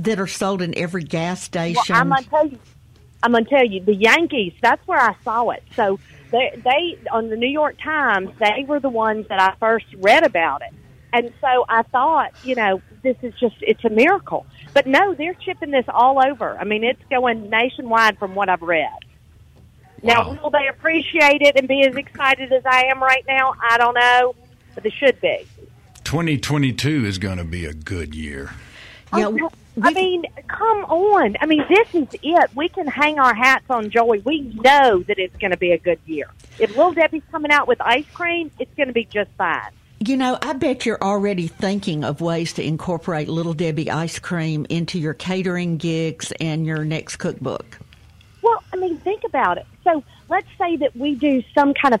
[0.00, 1.94] that are sold in every gas Well, station.
[1.94, 2.58] I'm gonna tell you.
[3.22, 4.52] I'm gonna tell you the Yankees.
[4.60, 5.62] That's where I saw it.
[5.76, 6.00] So
[6.32, 10.24] they, they on the New York Times, they were the ones that I first read
[10.24, 10.72] about it,
[11.12, 14.46] and so I thought, you know, this is just it's a miracle.
[14.74, 16.56] But no, they're chipping this all over.
[16.58, 18.88] I mean, it's going nationwide from what I've read.
[20.02, 20.38] Now, Wow.
[20.42, 23.54] will they appreciate it and be as excited as I am right now?
[23.70, 24.34] I don't know,
[24.74, 25.46] but they should be.
[26.04, 28.50] 2022 is going to be a good year.
[29.16, 29.48] yeah, I,
[29.88, 31.36] I mean, come on.
[31.40, 32.50] I mean, this is it.
[32.56, 34.18] We can hang our hats on Joey.
[34.20, 36.26] We know that it's going to be a good year.
[36.58, 39.70] If Little Debbie's coming out with ice cream, it's going to be just fine.
[40.04, 44.66] You know, I bet you're already thinking of ways to incorporate Little Debbie ice cream
[44.68, 47.78] into your catering gigs and your next cookbook.
[48.42, 49.66] Well, I mean, think about it.
[49.84, 52.00] So let's say that we do some kind of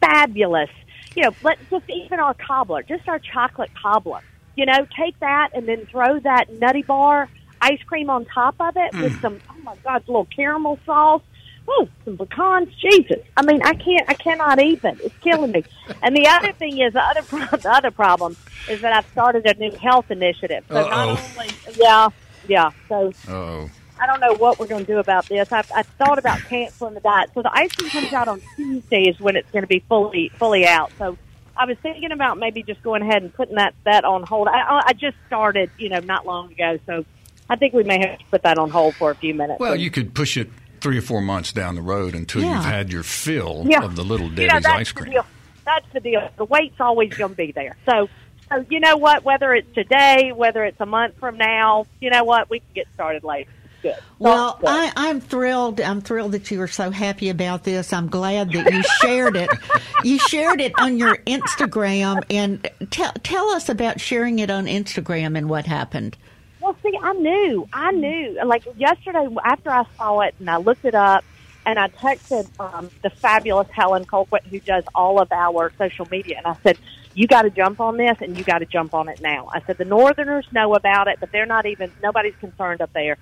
[0.00, 0.70] fabulous,
[1.14, 4.22] you know, let's just even our cobbler, just our chocolate cobbler.
[4.56, 7.28] You know, take that and then throw that nutty bar
[7.60, 9.20] ice cream on top of it with mm.
[9.20, 11.20] some, oh my God, a little caramel sauce.
[11.68, 12.74] Oh, some pecans.
[12.74, 13.20] Jesus.
[13.36, 14.98] I mean, I can't, I cannot even.
[15.02, 15.64] It's killing me.
[16.02, 18.36] And the other thing is, the other, pro- the other problem
[18.68, 20.64] is that I've started a new health initiative.
[20.68, 21.10] So Uh-oh.
[21.36, 22.08] only, yeah,
[22.48, 22.70] yeah.
[22.88, 25.52] So Oh, I don't know what we're going to do about this.
[25.52, 27.30] I've, I thought about canceling the diet.
[27.34, 30.30] So the ice cream comes out on Tuesday is when it's going to be fully
[30.38, 30.90] fully out.
[30.98, 31.16] So
[31.56, 34.48] I was thinking about maybe just going ahead and putting that that on hold.
[34.48, 36.78] I I just started, you know, not long ago.
[36.86, 37.04] So
[37.48, 39.60] I think we may have to put that on hold for a few minutes.
[39.60, 40.48] well, you could push it
[40.80, 42.56] three or four months down the road until Yeah.
[42.56, 43.82] you've had your fill Yeah.
[43.84, 45.12] of the Little You know, ice cream.
[45.12, 45.26] deal.
[45.64, 46.28] That's the deal.
[46.36, 47.76] The weight's always going to be there.
[47.86, 48.08] So,
[48.50, 49.24] so you know what?
[49.24, 52.50] Whether it's today, whether it's a month from now, you know what?
[52.50, 53.50] We can get started later.
[53.82, 53.94] Good.
[54.18, 54.68] Well, Good.
[54.68, 55.80] I, I'm thrilled.
[55.80, 57.92] I'm thrilled that you are so happy about this.
[57.94, 59.48] I'm glad that you shared it.
[60.02, 65.36] You shared it on your Instagram, and tell tell us about sharing it on Instagram
[65.36, 66.16] and what happened.
[66.60, 68.38] Well, see, I knew, I knew.
[68.44, 71.24] Like yesterday, after I saw it and I looked it up,
[71.66, 76.38] and I texted um, the fabulous Helen Colquitt, who does all of our social media,
[76.38, 76.78] and I said,
[77.14, 79.60] "You got to jump on this, and you got to jump on it now." I
[79.62, 83.16] said, "The Northerners know about it, but they're not even nobody's concerned up there."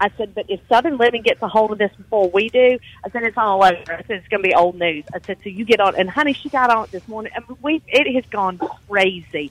[0.00, 3.10] I said, "But if Southern Living gets a hold of this before we do, I
[3.10, 3.92] said it's all over.
[3.92, 6.10] I said it's going to be old news." I said, "So you get on." And
[6.10, 9.50] honey, she got on it this morning, and we it has gone crazy.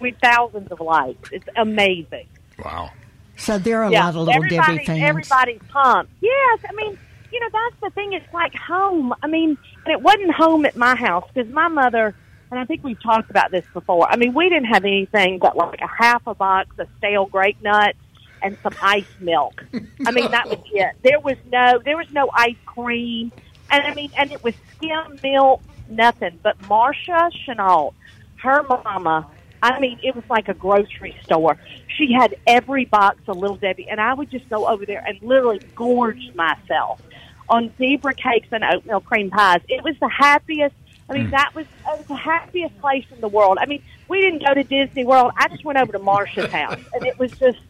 [0.00, 2.26] With thousands of likes, it's amazing.
[2.62, 2.90] Wow.
[3.36, 5.02] So there are a lot of little Debbie everybody, fans.
[5.02, 6.12] Everybody's pumped.
[6.20, 6.98] Yes, I mean,
[7.32, 8.12] you know, that's the thing.
[8.12, 9.12] It's like home.
[9.22, 12.14] I mean, and it wasn't home at my house because my mother,
[12.50, 14.08] and I think we've talked about this before.
[14.08, 17.60] I mean, we didn't have anything but like a half a box of stale grape
[17.60, 17.98] nuts
[18.42, 19.64] and some ice milk.
[20.06, 20.96] I mean, that was it.
[21.02, 23.32] There was no, there was no ice cream,
[23.70, 26.38] and I mean, and it was skim milk, nothing.
[26.42, 27.94] But Marcia Chenault,
[28.36, 29.26] her mama.
[29.72, 31.56] I mean, it was like a grocery store.
[31.96, 35.20] She had every box of Little Debbie, and I would just go over there and
[35.22, 37.00] literally gorge myself
[37.48, 39.62] on zebra cakes and oatmeal cream pies.
[39.68, 40.74] It was the happiest.
[41.08, 43.58] I mean, that was, was the happiest place in the world.
[43.60, 45.32] I mean, we didn't go to Disney World.
[45.36, 47.60] I just went over to Marcia's house, and it was just,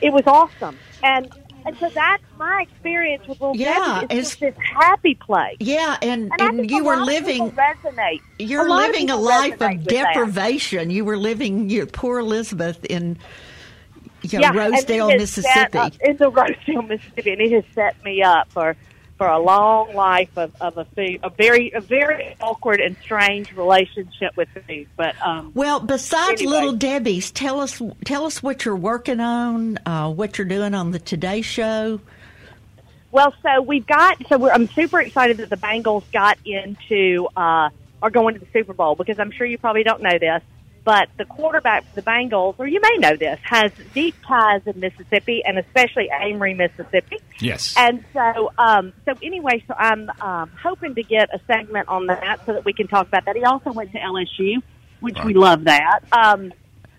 [0.00, 0.76] it was awesome.
[1.02, 1.28] And
[1.66, 4.04] and so that's my experience with Little Yeah, Debbie.
[4.04, 5.56] It's, it's- just this happy place.
[5.60, 7.50] yeah, and, And, and you were living.
[7.52, 8.20] resonate.
[8.38, 9.88] You're A living a life of with that.
[10.14, 10.90] deprivation.
[10.90, 13.18] You were living your poor Elizabeth in
[14.22, 15.78] you know, yeah, Rosedale, Mississippi.
[15.78, 18.76] up- in the Rosedale, Mississippi, and it has set me up for
[19.16, 23.52] for a long life of, of a food, a very a very awkward and strange
[23.52, 24.86] relationship with food.
[24.96, 26.52] But um, Well, besides Anyway.
[26.52, 30.90] Little Debbie's, tell us tell us what you're working on, uh, what you're doing on
[30.90, 32.00] the Today Show.
[33.10, 37.70] Well, so we've got so we're, I'm super excited that the Bengals got into uh,
[38.02, 40.42] are going to the Super Bowl because I'm sure you probably don't know this,
[40.86, 44.78] but the quarterback for the Bengals, or you may know this, has deep ties in
[44.78, 47.18] Mississippi and especially Amory, Mississippi.
[47.40, 47.74] Yes.
[47.76, 52.38] And so, um, so anyway, so I'm um, hoping to get a segment on that
[52.46, 53.34] so that we can talk about that.
[53.34, 54.62] He also went to LSU,
[55.00, 56.02] which we love that.
[56.12, 56.52] Um,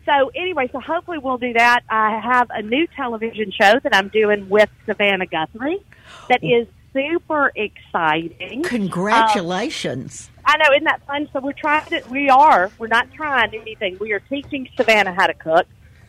[0.05, 1.83] so anyway, so hopefully we'll do that.
[1.89, 5.81] I have a new television show that I'm doing with Savannah Guthrie
[6.27, 8.63] that is super exciting.
[8.63, 10.29] Congratulations!
[10.47, 11.27] I know, isn't that fun?
[11.33, 13.97] So we're trying to, we are, we're not trying anything.
[13.99, 15.67] We are teaching Savannah how to cook,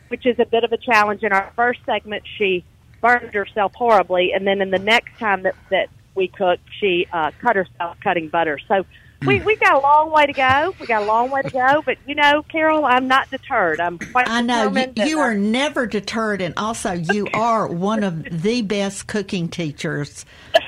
[0.08, 1.24] which is a bit of a challenge.
[1.24, 2.64] In our first segment, she
[3.00, 7.32] burned herself horribly, and then in the next time that, that we cooked, she uh,
[7.40, 8.60] cut herself cutting butter.
[8.68, 8.84] So
[9.26, 10.74] we we got a long way to go.
[10.78, 13.80] We got a long way to go, but you know, Carol, I'm not deterred.
[13.80, 14.98] I'm quite I know you, determined.
[14.98, 19.48] and you I- are never deterred, and also you are one of the best cooking
[19.48, 20.24] teachers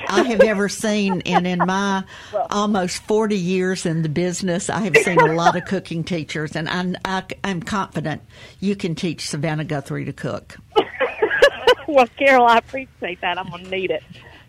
[0.08, 1.22] I have ever seen.
[1.26, 2.02] And in my
[2.50, 6.68] almost forty years in the business, I have seen a lot of cooking teachers, and
[6.68, 8.20] I'm, I, I'm confident
[8.58, 10.56] you can teach Savannah Guthrie to cook.
[11.86, 13.38] well, Carol, I appreciate that.
[13.38, 14.02] I'm gonna need it.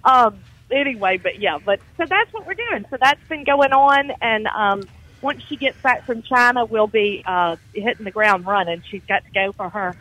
[0.03, 0.39] Um,
[0.71, 2.85] anyway, but yeah, but so that's what we're doing.
[2.89, 4.83] So that's been going on, and um,
[5.21, 8.83] once she gets back from China, we'll be uh, hitting the ground running.
[8.89, 9.95] She's got to go for her.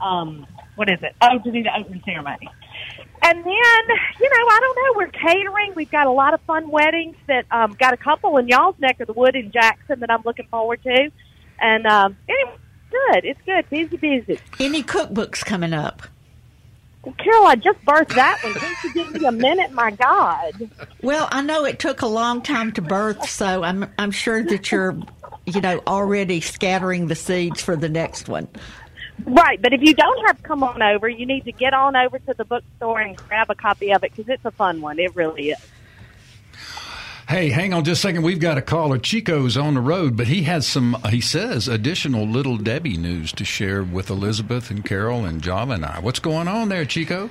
[0.00, 1.14] Um, what is it?
[1.20, 2.48] Oh, to do the opening ceremony.
[3.24, 4.92] And then, you know, I don't know.
[4.96, 5.74] We're catering.
[5.76, 8.98] We've got a lot of fun weddings that um, got a couple in y'all's neck
[9.00, 11.10] of the wood in Jackson that I'm looking forward to.
[11.60, 12.56] And um, anyway,
[12.90, 13.24] good.
[13.24, 13.70] It's good.
[13.70, 14.40] Busy, busy.
[14.58, 16.02] Any cookbooks coming up?
[17.04, 18.54] Well, Carol, I just birthed that one.
[18.54, 19.72] Can't you give me a minute?
[19.72, 20.70] My God.
[21.02, 24.70] Well, I know it took a long time to birth, so I'm I'm sure that
[24.70, 24.96] you're,
[25.44, 28.46] you know, already scattering the seeds for the next one.
[29.24, 32.18] Right, but if you don't have come on over, you need to get on over
[32.20, 34.98] to the bookstore and grab a copy of it because it's a fun one.
[34.98, 35.58] It really is.
[37.28, 38.22] Hey, hang on just a second.
[38.22, 38.98] We've got a caller.
[38.98, 43.44] Chico's on the road, but he has some, he says, additional Little Debbie news to
[43.44, 46.00] share with Elizabeth and Carol and Java and I.
[46.00, 47.30] What's going on there, Chico?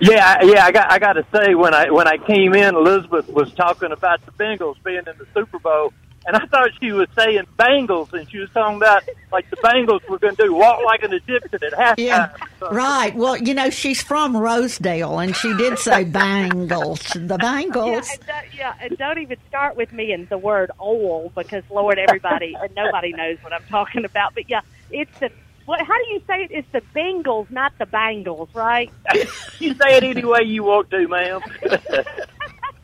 [0.00, 0.64] Yeah, yeah.
[0.64, 3.92] I got I got to say when I when I came in, Elizabeth was talking
[3.92, 5.92] about the Bengals being in the Super Bowl,
[6.26, 10.06] and I thought she was saying Bengals, and she was talking about like the Bengals
[10.08, 11.94] were going to do walk like an Egyptian at halftime.
[11.98, 12.36] Yeah,
[12.70, 13.14] right.
[13.14, 17.02] Well, you know, she's from Rosedale, and she did say bangles.
[17.14, 18.08] The bangles.
[18.08, 21.64] Yeah, and don't, yeah, and don't even start with me and the word oil because
[21.70, 24.34] Lord, everybody and nobody knows what I'm talking about.
[24.34, 24.60] But yeah,
[24.90, 25.30] it's the
[25.64, 25.80] what?
[25.80, 26.50] How do you say it?
[26.50, 28.90] It's the Bengals, not the Bangles, right?
[29.58, 31.40] you say it any way you want to, ma'am.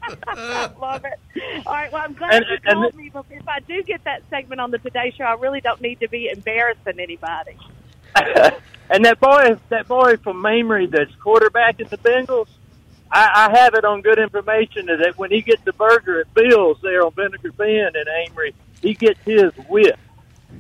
[0.80, 1.64] Love it.
[1.66, 1.90] All right.
[1.92, 3.11] Well, I'm glad And- you and- told me.
[3.12, 6.00] But if I do get that segment on the Today Show, I really don't need
[6.00, 7.56] to be embarrassing anybody.
[8.90, 12.48] and that boy, that boy from Mamrie that's quarterback at the Bengals,
[13.12, 16.78] I, I have it on good information that when he gets the burger at Bill's
[16.82, 19.96] there on Vinegar Bend in Amory, he gets his with.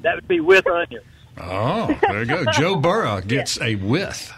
[0.02, 1.04] That would be with onions.
[1.40, 2.44] Oh, there you go.
[2.52, 4.32] Joe Burrow gets a with.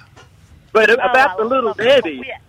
[0.72, 2.40] But Oh, about the little Debbie, ab-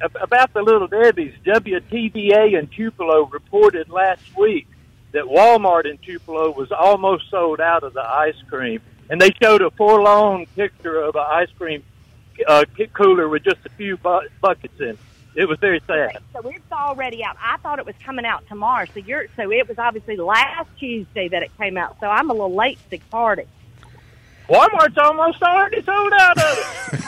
[0.00, 4.66] about the little Debbie's, WTVA in Tupelo reported last week
[5.12, 9.62] that Walmart in Tupelo was almost sold out of the ice cream, and they showed
[9.62, 11.82] a forlorn picture of an ice cream
[12.46, 14.90] uh, cooler with just a few bu- buckets in.
[14.90, 14.98] it.
[15.36, 16.18] It was very sad.
[16.32, 17.36] So it's already out.
[17.40, 18.86] I thought it was coming out tomorrow.
[18.92, 21.98] So you're so it was obviously last Tuesday that it came out.
[22.00, 23.44] So I'm a little late to the party.
[24.50, 26.58] Walmart's almost already sold out of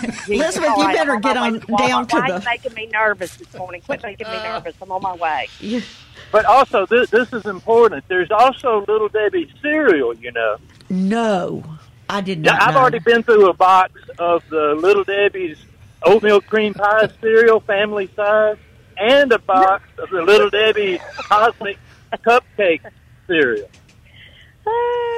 [0.05, 0.29] it.
[0.31, 2.75] Elizabeth, All you right, better get my on down to Why the- are you making
[2.75, 3.81] me nervous this morning?
[3.83, 4.75] Quit making me uh, nervous.
[4.81, 5.83] I'm on my way.
[6.31, 8.05] But also, this, this is important.
[8.09, 10.57] There's also Little Debbie cereal, you know.
[10.89, 11.65] No,
[12.09, 12.63] I did Yeah, not.
[12.63, 12.81] I've know.
[12.81, 15.59] already been through a box of the Little Debbie's
[16.05, 18.57] oatmeal cream pie cereal, family size,
[18.97, 21.77] and a box of the Little Debbie cosmic
[22.25, 22.81] cupcake
[23.27, 23.69] cereal.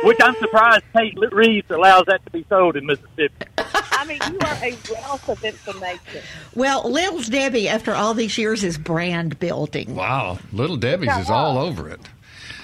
[0.05, 3.47] Which I'm surprised Tate Reeves allows that to be sold in Mississippi.
[3.57, 6.23] I mean, you are a wealth of information.
[6.55, 9.95] Well, Little Debbie, after all these years, is brand building.
[9.95, 12.01] Wow, Little Debbie's is all over it.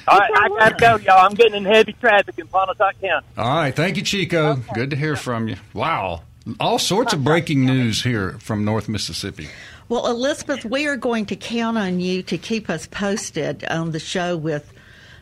[0.09, 1.25] All right, I gotta go, y'all.
[1.25, 3.27] I'm getting in heavy traffic in Pontotoc County.
[3.39, 4.57] All right, thank you, Chico.
[4.75, 5.57] Good to hear from you.
[5.73, 6.23] Wow,
[6.59, 9.49] all sorts of breaking news here from North Mississippi.
[9.89, 13.99] Well, Elizabeth, we are going to count on you to keep us posted on the
[13.99, 14.73] show with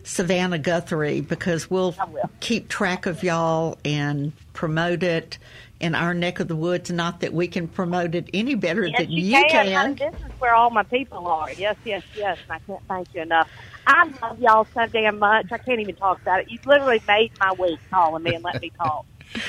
[0.08, 1.94] Savannah Guthrie because we'll
[2.40, 5.36] keep track of y'all and promote it
[5.80, 6.90] in our neck of the woods.
[6.90, 9.96] Not that we can promote it any better Yes, than you, you can.
[9.96, 10.12] can.
[10.12, 11.52] This is where all my people are.
[11.52, 12.38] Yes, yes, yes.
[12.48, 13.50] And I can't thank you enough.
[13.86, 15.52] I love y'all so damn much.
[15.52, 16.50] I can't even talk about it.
[16.50, 19.04] You literally made my week calling me and let me talk.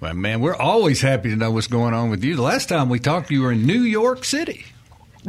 [0.00, 2.34] Well, man, we're always happy to know what's going on with you.
[2.34, 4.64] The last time we talked, you were in New York City.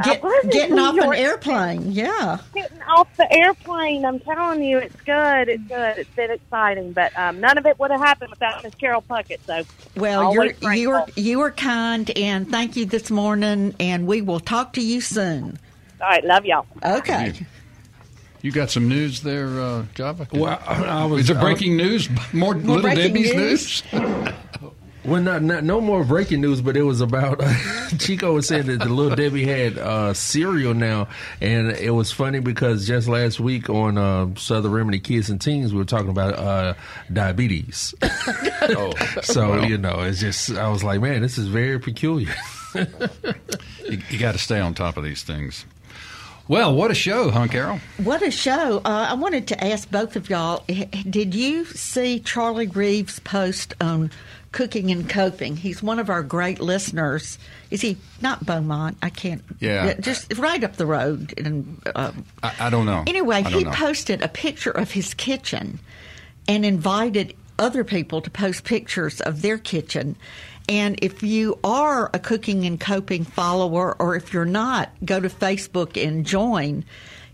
[0.03, 2.39] Get, getting New off an airplane, yeah.
[2.55, 5.49] Getting off the airplane, I'm telling you, it's good.
[5.49, 5.99] It's good.
[5.99, 9.37] It's been exciting, but um, none of it would have happened without Miss Carol Puckett.
[9.45, 9.61] So,
[9.95, 13.75] Well, you're always you are you are kind, and thank you this morning.
[13.79, 15.59] And we will talk to you soon.
[16.01, 16.65] All right, love y'all.
[16.83, 17.33] Okay.
[18.41, 20.27] You got some news there, uh, Java?
[20.33, 22.09] Well, I was- Is it I- breaking news?
[22.33, 23.83] More, Little breaking Debbie's news?
[23.93, 24.33] news?
[25.05, 27.41] Well, not, not no more breaking news, but it was about
[27.99, 31.09] Chico was saying that the little Debbie had uh, cereal now,
[31.41, 35.73] and it was funny because just last week on uh, Southern Remedy Kids and Teens,
[35.73, 36.73] we were talking about uh,
[37.11, 37.93] diabetes.
[38.01, 42.33] oh, so well, you know, it's just I was like, man, this is very peculiar.
[42.75, 45.65] you, you got to stay on top of these things.
[46.47, 47.79] Well, what a show, huh, Carol?
[48.03, 48.79] What a show.
[48.79, 50.63] Uh, I wanted to ask both of y'all
[51.09, 54.11] did you see Charlie Reeves' post on
[54.53, 55.57] cooking and coping?
[55.57, 57.37] He's one of our great listeners.
[57.69, 58.97] Is he not Beaumont?
[59.01, 59.43] I can't.
[59.59, 59.95] Yeah.
[59.99, 61.33] Just right up the road.
[61.37, 63.03] And, uh, I, I don't know.
[63.05, 63.71] Anyway, don't he know.
[63.71, 65.79] posted a picture of his kitchen
[66.47, 70.15] and invited other people to post pictures of their kitchen.
[70.69, 75.27] And if you are a cooking and coping follower, or if you're not, go to
[75.27, 76.85] Facebook and join.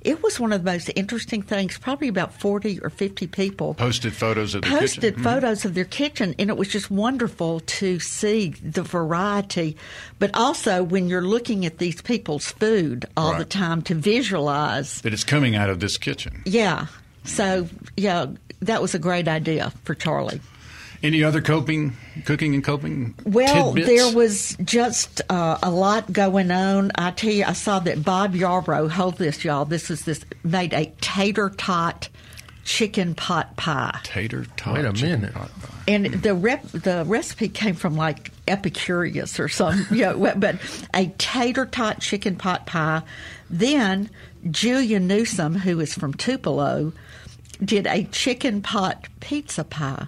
[0.09, 1.77] It was one of the most interesting things.
[1.77, 5.19] Probably about 40 or 50 people Posted photos of the posted kitchen.
[5.19, 5.23] Mhm.
[5.23, 9.77] photos of their kitchen, and it was just wonderful to see the variety.
[10.17, 15.13] But also, when you're looking at these people's food all the time, to visualize That
[15.13, 16.41] it's coming out of this kitchen.
[16.45, 16.87] yeah.
[17.25, 18.25] So, yeah,
[18.61, 20.41] that was a great idea for Charlie.
[21.01, 21.95] Any other coping,
[22.25, 23.87] cooking and coping Well, tidbits?
[23.87, 26.91] there was just uh, a lot going on.
[26.95, 29.63] I tell you, I saw that Bob Yarrow, hold this, y'all.
[29.63, 32.09] This is this, made a tater tot
[32.65, 33.97] chicken pot pie.
[34.03, 34.75] tater tot.
[34.75, 35.33] Wait a chicken minute.
[35.33, 35.75] pot pie.
[35.87, 40.57] And the rep, the recipe came from like Epicurious or something, you know, but
[40.93, 43.01] a tater tot chicken pot pie.
[43.49, 44.09] Then
[44.51, 46.91] Julia Newsom, who is from Tupelo,
[47.63, 50.07] did a chicken pot pizza pie.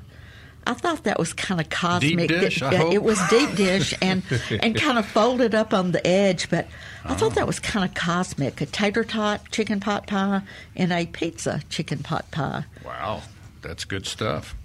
[0.67, 2.27] I thought that was kind of cosmic.
[2.27, 2.93] dish, I Yeah, hope.
[2.93, 4.21] It was deep dish and
[4.61, 6.67] and kind of folded up on the edge, but
[7.03, 8.61] I thought that was kind of cosmic.
[8.61, 10.41] A tater tot chicken pot pie
[10.75, 12.65] and a pizza chicken pot pie.
[12.85, 13.23] Wow,
[13.61, 14.55] that's good stuff.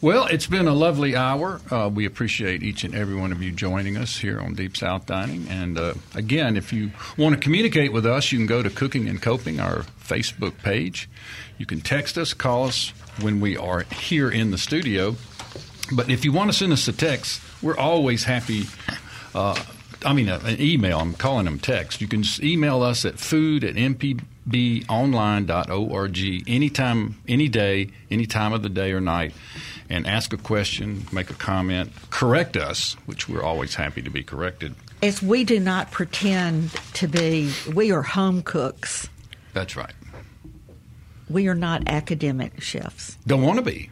[0.00, 1.60] Well, it's been a lovely hour.
[1.70, 5.06] Uh, we appreciate each and every one of you joining us here on Deep South
[5.06, 5.46] Dining.
[5.48, 9.08] And uh, again, if you want to communicate with us, you can go to Cooking
[9.08, 11.08] and Coping, our Facebook page.
[11.58, 15.16] You can text us, call us when we are here in the studio.
[15.92, 18.64] But if you want to send us a text, we're always happy.
[19.34, 19.62] Uh,
[20.04, 20.98] I mean, uh, an email.
[20.98, 22.00] I'm calling them text.
[22.00, 28.68] You can email us at food at mpbonline.org anytime, any day, any time of the
[28.68, 29.34] day or night,
[29.88, 34.22] and ask a question, make a comment, correct us, which we're always happy to be
[34.22, 34.74] corrected.
[35.02, 39.08] As we do not pretend to be, we are home cooks.
[39.52, 39.92] That's right.
[41.28, 43.16] We are not academic chefs.
[43.26, 43.90] Don't want to be.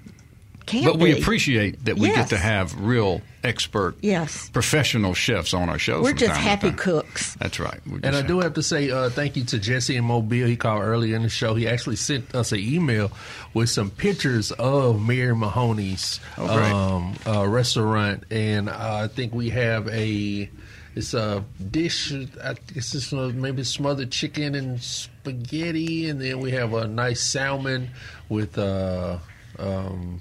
[0.71, 1.21] Can't but we be.
[1.21, 2.17] appreciate that we Yes.
[2.17, 4.49] get to have real expert, Yes.
[4.51, 6.01] professional chefs on our show.
[6.03, 6.77] We're from just time to happy time.
[6.79, 7.35] cooks.
[7.41, 7.81] That's right.
[7.87, 10.47] We're And just I do have to say uh, thank you to Jesse in Mobile.
[10.47, 11.55] He called earlier in the show.
[11.55, 13.11] He actually sent us an email
[13.55, 19.51] with some pictures of Mary Mahoney's Oh, um, uh, restaurant, and uh, I think we
[19.51, 20.49] have a
[20.95, 22.13] it's a dish.
[22.13, 27.21] I guess it's uh, maybe smothered chicken and spaghetti, and then we have a nice
[27.21, 27.91] salmon
[28.29, 29.19] with uh,
[29.59, 30.21] um,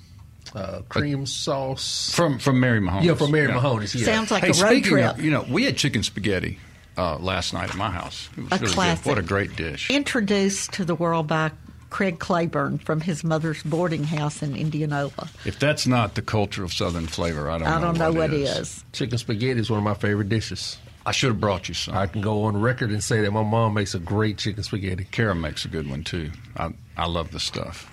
[0.55, 2.11] uh, cream sauce.
[2.13, 3.07] from from Mary Mahoney.
[3.07, 3.93] Yeah, from Mary Mahoney's.
[3.95, 4.05] Yeah.
[4.05, 5.13] Sounds like hey, a road speaking trip.
[5.17, 6.59] of, you know, we had chicken spaghetti
[6.97, 8.29] uh, last night at my house.
[8.37, 9.03] It was A really classic.
[9.03, 9.09] good.
[9.09, 9.89] What a great dish.
[9.89, 11.51] Introduced to the world by
[11.89, 15.29] Craig Claiborne from his mother's boarding house in Indianola.
[15.45, 17.75] If that's not the culture of Southern flavor, I don't know.
[17.75, 18.57] I don't know what it it is.
[18.59, 18.85] is.
[18.93, 20.77] Chicken spaghetti is one of my favorite dishes.
[21.05, 21.95] I should have brought you some.
[21.95, 25.05] I can go on record and say that my mom makes a great chicken spaghetti.
[25.05, 26.29] Kara makes a good one too.
[26.57, 27.88] I I love the stuff.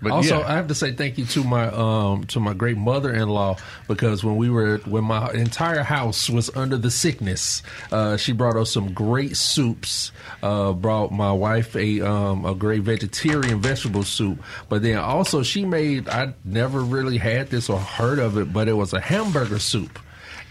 [0.00, 2.76] But also, yeah, I have to say thank you to my um to my great
[2.76, 3.56] mother in law
[3.88, 8.56] because when we were when my entire house was under the sickness, uh, she brought
[8.56, 10.12] us some great soups.
[10.42, 15.64] Uh, brought my wife a um a great vegetarian vegetable soup, but then also she
[15.64, 19.58] made I never really had this or heard of it, but it was a hamburger
[19.58, 19.98] soup.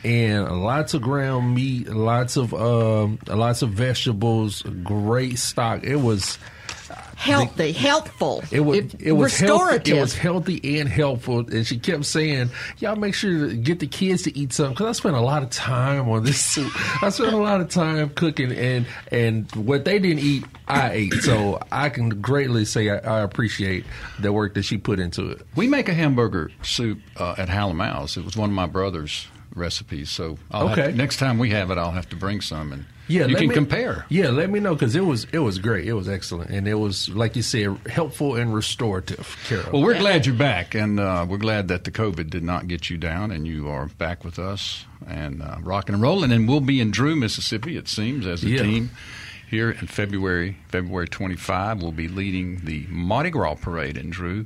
[0.03, 5.83] And lots of ground meat, lots of um, lots of vegetables, great stock.
[5.83, 6.37] It was
[7.17, 8.43] Healthy, healthful.
[8.51, 9.97] it was it, was healthy, restorative.
[9.97, 13.87] it was healthy and helpful, and she kept saying, "Y'all make sure to get the
[13.87, 16.71] kids to eat something." Because I spent a lot of time on this soup.
[17.03, 21.13] I spent a lot of time cooking, and and what they didn't eat, I ate.
[21.15, 23.85] So I can greatly say I, I appreciate
[24.19, 25.41] the work that she put into it.
[25.55, 28.15] we make a hamburger soup uh, at Hal & Mal's.
[28.15, 29.27] It was one of my brother's
[29.57, 30.09] recipes.
[30.09, 30.91] So I'll Okay.
[30.91, 33.47] to- next time we have it, I'll have to bring some and Yeah, you can
[33.47, 34.05] me- compare.
[34.09, 35.87] Yeah, let me know because it was it was great.
[35.87, 39.37] It was excellent, and it was like you said, helpful and restorative.
[39.47, 39.69] Carol.
[39.71, 42.89] Well, we're glad you're back, and uh, we're glad that the COVID did not get
[42.89, 46.31] you down, and you are back with us and uh, rocking and rolling.
[46.33, 47.77] And we'll be in Drew, Mississippi.
[47.77, 48.63] It seems as a Yeah.
[48.63, 48.91] team
[49.49, 50.57] here in February.
[50.67, 54.45] February 25, we'll be leading the Mardi Gras parade in Drew.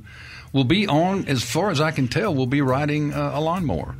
[0.52, 3.96] We'll be on, as far as I can tell, we'll be riding uh, a lawnmower.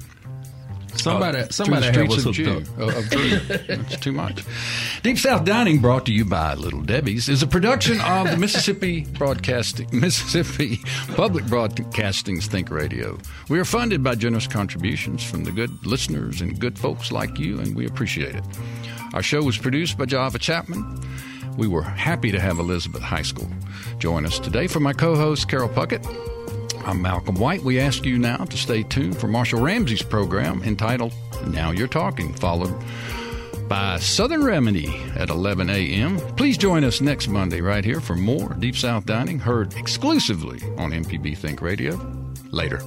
[0.97, 3.39] Somebody uh, somebody streets of, Jew, of Drew.
[3.51, 4.45] it's too much.
[5.03, 9.03] Deep South Dining, brought to you by Little Debbie's, is a production of the Mississippi
[9.05, 10.81] Broadcasting Mississippi
[11.15, 13.19] Public Broadcasting's Think Radio.
[13.49, 17.59] We are funded by generous contributions from the good listeners and good folks like you,
[17.59, 18.45] and we appreciate it.
[19.15, 21.03] Our show was produced by Java Chapman.
[21.57, 23.51] We were happy to have Elizabeth Heiskell
[23.99, 24.67] join us today.
[24.67, 26.03] For my co host, Carol Puckett,
[26.85, 27.63] I'm Malcolm White.
[27.63, 31.15] We ask you now to stay tuned for Marshall Ramsey's program entitled
[31.47, 32.75] Now You're Talking, followed
[33.69, 36.19] by Southern Remedy at 11 a.m.
[36.37, 40.91] Please join us next Monday right here for more Deep South Dining heard exclusively on
[40.91, 41.95] MPB Think Radio.
[42.51, 42.81] Later.